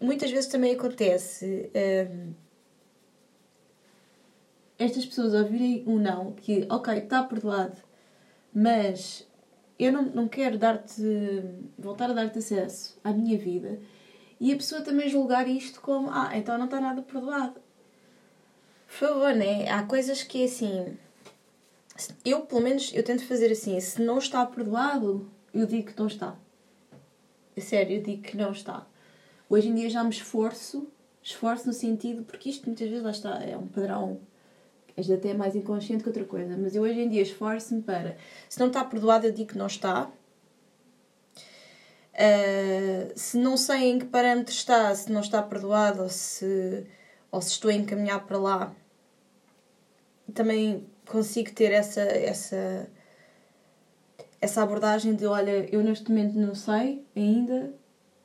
muitas 0.00 0.30
vezes 0.30 0.48
também 0.48 0.74
acontece 0.74 1.70
um, 1.74 2.32
estas 4.78 5.04
pessoas 5.04 5.34
ouvirem 5.34 5.84
um 5.86 5.98
não, 5.98 6.32
que 6.32 6.66
ok, 6.70 6.94
está 6.94 7.22
perdoado, 7.22 7.76
mas 8.52 9.28
eu 9.78 9.92
não, 9.92 10.02
não 10.02 10.28
quero 10.28 10.56
dar-te, 10.56 11.02
voltar 11.78 12.10
a 12.10 12.14
dar-te 12.14 12.38
acesso 12.38 12.98
à 13.04 13.12
minha 13.12 13.36
vida, 13.38 13.78
e 14.40 14.52
a 14.52 14.56
pessoa 14.56 14.80
também 14.80 15.08
julgar 15.08 15.46
isto 15.46 15.82
como, 15.82 16.10
ah, 16.10 16.30
então 16.34 16.56
não 16.56 16.64
está 16.64 16.80
nada 16.80 17.02
perdoado. 17.02 17.60
Por 18.86 18.94
favor, 18.94 19.34
né? 19.34 19.68
Há 19.70 19.82
coisas 19.82 20.22
que 20.22 20.42
é 20.42 20.44
assim. 20.46 20.96
Eu, 22.24 22.40
pelo 22.40 22.62
menos, 22.62 22.90
eu 22.94 23.04
tento 23.04 23.24
fazer 23.24 23.52
assim: 23.52 23.78
se 23.78 24.02
não 24.02 24.18
está 24.18 24.44
perdoado, 24.44 25.30
eu 25.54 25.66
digo 25.66 25.92
que 25.92 25.98
não 25.98 26.06
está. 26.06 26.34
Sério, 27.58 27.98
eu 27.98 28.02
digo 28.02 28.22
que 28.22 28.36
não 28.36 28.50
está. 28.50 28.86
Hoje 29.50 29.68
em 29.68 29.74
dia 29.74 29.90
já 29.90 30.04
me 30.04 30.10
esforço, 30.10 30.86
esforço 31.20 31.66
no 31.66 31.72
sentido, 31.72 32.22
porque 32.22 32.48
isto 32.50 32.66
muitas 32.66 32.88
vezes 32.88 33.02
lá 33.02 33.10
está, 33.10 33.42
é 33.42 33.56
um 33.56 33.66
padrão, 33.66 34.20
é 34.96 35.12
até 35.12 35.34
mais 35.34 35.56
inconsciente 35.56 36.04
que 36.04 36.08
outra 36.08 36.24
coisa, 36.24 36.56
mas 36.56 36.76
eu 36.76 36.84
hoje 36.84 37.00
em 37.00 37.08
dia 37.08 37.20
esforço-me 37.20 37.82
para, 37.82 38.16
se 38.48 38.60
não 38.60 38.68
está 38.68 38.84
perdoado, 38.84 39.26
eu 39.26 39.32
digo 39.32 39.50
que 39.50 39.58
não 39.58 39.66
está. 39.66 40.08
Uh, 42.14 43.12
se 43.16 43.38
não 43.38 43.56
sei 43.56 43.90
em 43.90 43.98
que 43.98 44.04
parâmetro 44.04 44.52
está, 44.54 44.94
se 44.94 45.10
não 45.10 45.20
está 45.20 45.42
perdoado 45.42 46.02
ou 46.02 46.08
se, 46.08 46.86
ou 47.32 47.42
se 47.42 47.50
estou 47.50 47.72
a 47.72 47.74
encaminhar 47.74 48.24
para 48.26 48.38
lá, 48.38 48.72
também 50.32 50.86
consigo 51.08 51.50
ter 51.50 51.72
essa, 51.72 52.02
essa, 52.02 52.88
essa 54.40 54.62
abordagem 54.62 55.16
de 55.16 55.26
olha, 55.26 55.68
eu 55.74 55.82
neste 55.82 56.08
momento 56.08 56.38
não 56.38 56.54
sei 56.54 57.04
ainda, 57.16 57.79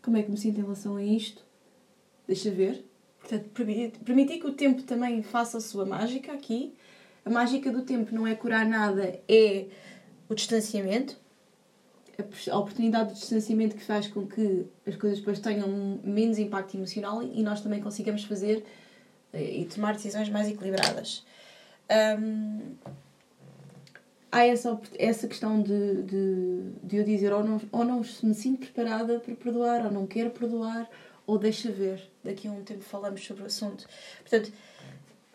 como 0.06 0.18
é 0.18 0.22
que 0.22 0.30
me 0.30 0.38
sinto 0.38 0.60
em 0.60 0.62
relação 0.62 0.98
a 0.98 1.04
isto? 1.04 1.42
Deixa 2.28 2.52
ver. 2.52 2.86
Portanto, 3.20 3.50
permitir 4.06 4.40
que 4.40 4.46
o 4.46 4.54
tempo 4.54 4.84
também 4.84 5.24
faça 5.24 5.58
a 5.58 5.62
sua 5.62 5.84
mágica 5.84 6.32
aqui. 6.32 6.76
A 7.26 7.30
mágica 7.32 7.72
do 7.72 7.82
tempo 7.82 8.14
não 8.14 8.28
é 8.28 8.36
curar 8.36 8.68
nada, 8.68 9.20
é 9.28 9.66
o 10.30 10.36
distanciamento. 10.36 11.18
A 12.52 12.58
oportunidade 12.58 13.14
de 13.14 13.20
distanciamento 13.20 13.76
que 13.76 13.84
faz 13.84 14.08
com 14.08 14.28
que 14.28 14.68
as 14.86 14.96
coisas 14.96 15.18
depois 15.18 15.40
tenham 15.40 16.00
menos 16.04 16.38
impacto 16.38 16.78
emocional 16.78 17.24
e 17.24 17.42
nós 17.42 17.62
também 17.62 17.82
consigamos 17.82 18.24
fazer 18.24 18.64
eh, 19.34 19.62
e 19.62 19.66
tomar 19.66 19.96
decisões 19.96 20.30
mais 20.30 20.48
equilibradas. 20.48 21.26
Um, 22.20 22.76
há 24.36 24.46
essa, 24.46 24.78
essa 25.00 25.30
questão 25.30 25.62
de, 25.62 26.04
de, 26.04 26.72
de 26.84 26.98
eu 26.98 27.06
dizer 27.06 27.32
ou 27.32 27.42
não, 27.42 27.62
ou 27.72 27.86
não 27.86 28.02
me 28.22 28.34
sinto 28.34 28.60
preparada 28.60 29.18
para 29.18 29.34
perdoar, 29.34 29.86
ou 29.86 29.92
não 29.92 30.06
quero 30.06 30.30
perdoar, 30.30 30.90
ou 31.26 31.38
deixa 31.38 31.72
ver. 31.72 32.04
Daqui 32.22 32.50
a 32.50 32.52
um 32.52 32.62
tempo 32.62 32.82
falamos 32.82 33.26
sobre 33.26 33.44
o 33.44 33.46
assunto. 33.46 33.88
Portanto, 34.20 34.52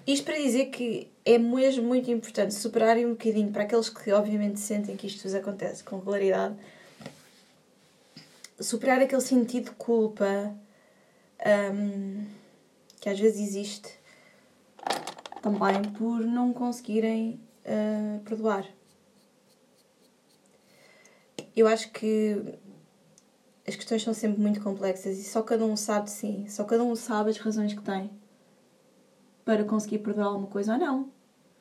isto 0.06 0.22
para 0.22 0.36
dizer 0.36 0.66
que 0.66 1.08
é 1.24 1.38
mesmo 1.38 1.84
muito 1.84 2.10
importante 2.10 2.52
superarem 2.52 3.06
um 3.06 3.12
bocadinho 3.12 3.50
para 3.50 3.62
aqueles 3.62 3.88
que 3.88 4.12
obviamente 4.12 4.60
sentem 4.60 4.94
que 4.98 5.06
isto 5.06 5.22
vos 5.22 5.34
acontece 5.34 5.82
com 5.82 5.96
regularidade, 5.96 6.56
superar 8.60 9.00
aquele 9.00 9.22
sentido 9.22 9.70
de 9.70 9.76
culpa 9.76 10.54
um, 11.72 12.26
que 13.00 13.08
às 13.08 13.18
vezes 13.18 13.40
existe 13.40 13.88
também 15.40 15.90
por 15.96 16.20
não 16.20 16.52
conseguirem 16.52 17.40
uh, 17.64 18.20
perdoar 18.24 18.66
eu 21.56 21.66
acho 21.66 21.90
que 21.92 22.58
as 23.66 23.76
questões 23.76 24.02
são 24.02 24.14
sempre 24.14 24.40
muito 24.40 24.60
complexas 24.60 25.18
e 25.18 25.24
só 25.24 25.42
cada 25.42 25.64
um 25.64 25.76
sabe 25.76 26.10
sim, 26.10 26.46
só 26.48 26.64
cada 26.64 26.82
um 26.82 26.94
sabe 26.96 27.30
as 27.30 27.38
razões 27.38 27.72
que 27.72 27.82
tem 27.82 28.10
para 29.44 29.64
conseguir 29.64 29.98
perdoar 29.98 30.28
alguma 30.28 30.46
coisa 30.46 30.74
ou 30.74 30.78
não, 30.78 31.10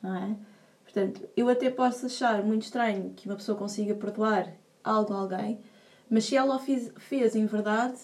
não 0.02 0.16
é? 0.16 0.36
Portanto, 0.82 1.28
eu 1.36 1.48
até 1.48 1.70
posso 1.70 2.06
achar 2.06 2.42
muito 2.42 2.62
estranho 2.62 3.12
que 3.14 3.26
uma 3.26 3.36
pessoa 3.36 3.56
consiga 3.56 3.94
perdoar 3.94 4.52
algo 4.82 5.12
a 5.12 5.18
alguém, 5.18 5.60
mas 6.08 6.24
se 6.24 6.36
ela 6.36 6.56
o 6.56 6.58
fez, 6.58 6.92
fez 6.98 7.36
em 7.36 7.46
verdade, 7.46 7.96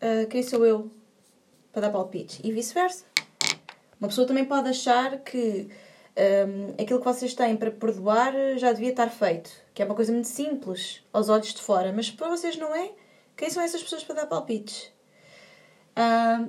uh, 0.00 0.26
quem 0.28 0.42
sou 0.42 0.64
eu 0.64 0.90
para 1.70 1.82
dar 1.82 1.90
palpites? 1.90 2.40
E 2.42 2.50
vice-versa. 2.50 3.04
Uma 4.00 4.08
pessoa 4.08 4.26
também 4.26 4.44
pode 4.44 4.68
achar 4.68 5.18
que 5.18 5.68
um, 6.46 6.82
aquilo 6.82 6.98
que 6.98 7.04
vocês 7.04 7.34
têm 7.34 7.56
para 7.56 7.70
perdoar 7.70 8.32
já 8.56 8.72
devia 8.72 8.90
estar 8.90 9.08
feito, 9.08 9.50
que 9.74 9.82
é 9.82 9.84
uma 9.84 9.96
coisa 9.96 10.12
muito 10.12 10.28
simples 10.28 11.02
aos 11.12 11.28
olhos 11.28 11.52
de 11.52 11.60
fora, 11.60 11.92
mas 11.92 12.08
para 12.08 12.28
vocês 12.28 12.56
não 12.56 12.72
é? 12.74 12.92
Quem 13.36 13.50
são 13.50 13.60
essas 13.60 13.82
pessoas 13.82 14.04
para 14.04 14.14
dar 14.14 14.26
palpites? 14.26 14.92
Um, 15.98 16.48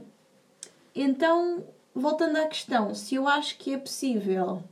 então, 0.94 1.68
voltando 1.94 2.38
à 2.38 2.46
questão, 2.46 2.94
se 2.94 3.16
eu 3.16 3.28
acho 3.28 3.58
que 3.58 3.74
é 3.74 3.78
possível 3.80 4.64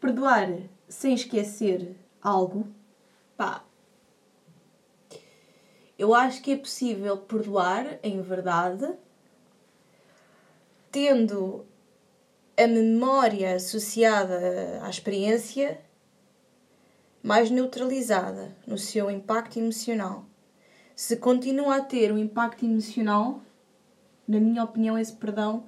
perdoar 0.00 0.48
sem 0.88 1.14
esquecer 1.14 1.96
algo, 2.20 2.66
pá, 3.36 3.64
eu 5.96 6.12
acho 6.12 6.42
que 6.42 6.52
é 6.52 6.56
possível 6.56 7.16
perdoar 7.16 7.98
em 8.02 8.20
verdade, 8.20 8.92
tendo 10.90 11.64
a 12.56 12.66
memória 12.66 13.54
associada 13.54 14.80
à 14.82 14.90
experiência 14.90 15.85
mais 17.26 17.50
neutralizada 17.50 18.56
no 18.64 18.78
seu 18.78 19.10
impacto 19.10 19.58
emocional. 19.58 20.24
Se 20.94 21.16
continua 21.16 21.78
a 21.78 21.80
ter 21.80 22.12
um 22.12 22.18
impacto 22.18 22.64
emocional, 22.64 23.40
na 24.28 24.38
minha 24.38 24.62
opinião, 24.62 24.96
esse 24.96 25.12
perdão 25.12 25.64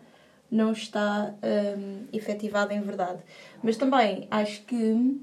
não 0.49 0.71
está 0.71 1.35
um, 1.43 2.07
efetivado 2.13 2.73
em 2.73 2.81
verdade. 2.81 3.25
Mas 3.61 3.77
também 3.77 4.29
acho 4.31 4.63
que, 4.67 5.21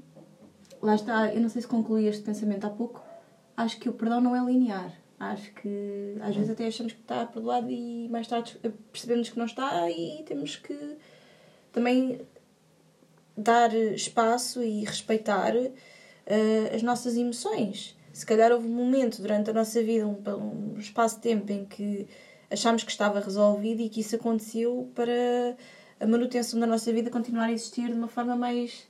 lá 0.82 0.94
está, 0.94 1.32
eu 1.32 1.40
não 1.40 1.48
sei 1.48 1.62
se 1.62 1.68
concluí 1.68 2.06
este 2.06 2.22
pensamento 2.22 2.66
há 2.66 2.70
pouco, 2.70 3.02
acho 3.56 3.80
que 3.80 3.88
o 3.88 3.94
perdão 3.94 4.20
não 4.20 4.36
é 4.36 4.44
linear. 4.44 4.92
Acho 5.18 5.50
que 5.54 6.18
às 6.20 6.36
vezes 6.36 6.50
até 6.50 6.66
achamos 6.66 6.92
que 6.92 7.00
está 7.00 7.24
perdoado 7.24 7.70
e 7.70 8.10
mais 8.10 8.26
tarde 8.26 8.60
percebemos 8.92 9.30
que 9.30 9.38
não 9.38 9.46
está 9.46 9.90
e 9.90 10.22
temos 10.26 10.56
que 10.56 10.98
também 11.72 12.20
dar 13.34 13.72
espaço 13.72 14.62
e 14.62 14.84
respeitar 14.84 15.54
uh, 16.26 16.74
as 16.74 16.82
nossas 16.82 17.16
emoções. 17.16 17.96
Se 18.12 18.24
calhar 18.24 18.50
houve 18.52 18.66
um 18.66 18.70
momento 18.70 19.20
durante 19.20 19.50
a 19.50 19.52
nossa 19.52 19.82
vida, 19.82 20.06
um, 20.06 20.74
um 20.74 20.78
espaço 20.78 21.16
de 21.16 21.22
tempo 21.22 21.52
em 21.52 21.64
que 21.64 22.06
achámos 22.50 22.82
que 22.82 22.90
estava 22.90 23.20
resolvido 23.20 23.82
e 23.82 23.88
que 23.88 24.00
isso 24.00 24.16
aconteceu 24.16 24.90
para 24.94 25.56
a 26.00 26.06
manutenção 26.06 26.58
da 26.58 26.66
nossa 26.66 26.92
vida 26.92 27.10
continuar 27.10 27.46
a 27.46 27.52
existir 27.52 27.88
de 27.88 27.94
uma 27.94 28.08
forma 28.08 28.36
mais 28.36 28.86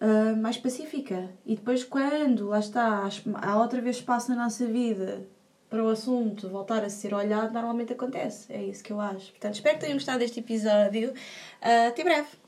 uh, 0.00 0.36
mais 0.36 0.56
pacífica. 0.56 1.30
E 1.46 1.56
depois, 1.56 1.84
quando 1.84 2.48
lá 2.48 2.58
está, 2.58 3.08
há 3.34 3.56
outra 3.60 3.80
vez 3.80 3.96
espaço 3.96 4.30
na 4.30 4.36
nossa 4.36 4.66
vida 4.66 5.26
para 5.68 5.84
o 5.84 5.88
assunto 5.88 6.48
voltar 6.48 6.84
a 6.84 6.90
ser 6.90 7.14
olhado, 7.14 7.52
normalmente 7.52 7.92
acontece. 7.92 8.52
É 8.52 8.62
isso 8.62 8.82
que 8.82 8.92
eu 8.92 9.00
acho. 9.00 9.30
Portanto, 9.30 9.54
espero 9.54 9.76
que 9.76 9.80
tenham 9.82 9.96
gostado 9.96 10.18
deste 10.18 10.40
episódio. 10.40 11.10
Uh, 11.10 11.88
até 11.88 12.02
breve! 12.02 12.39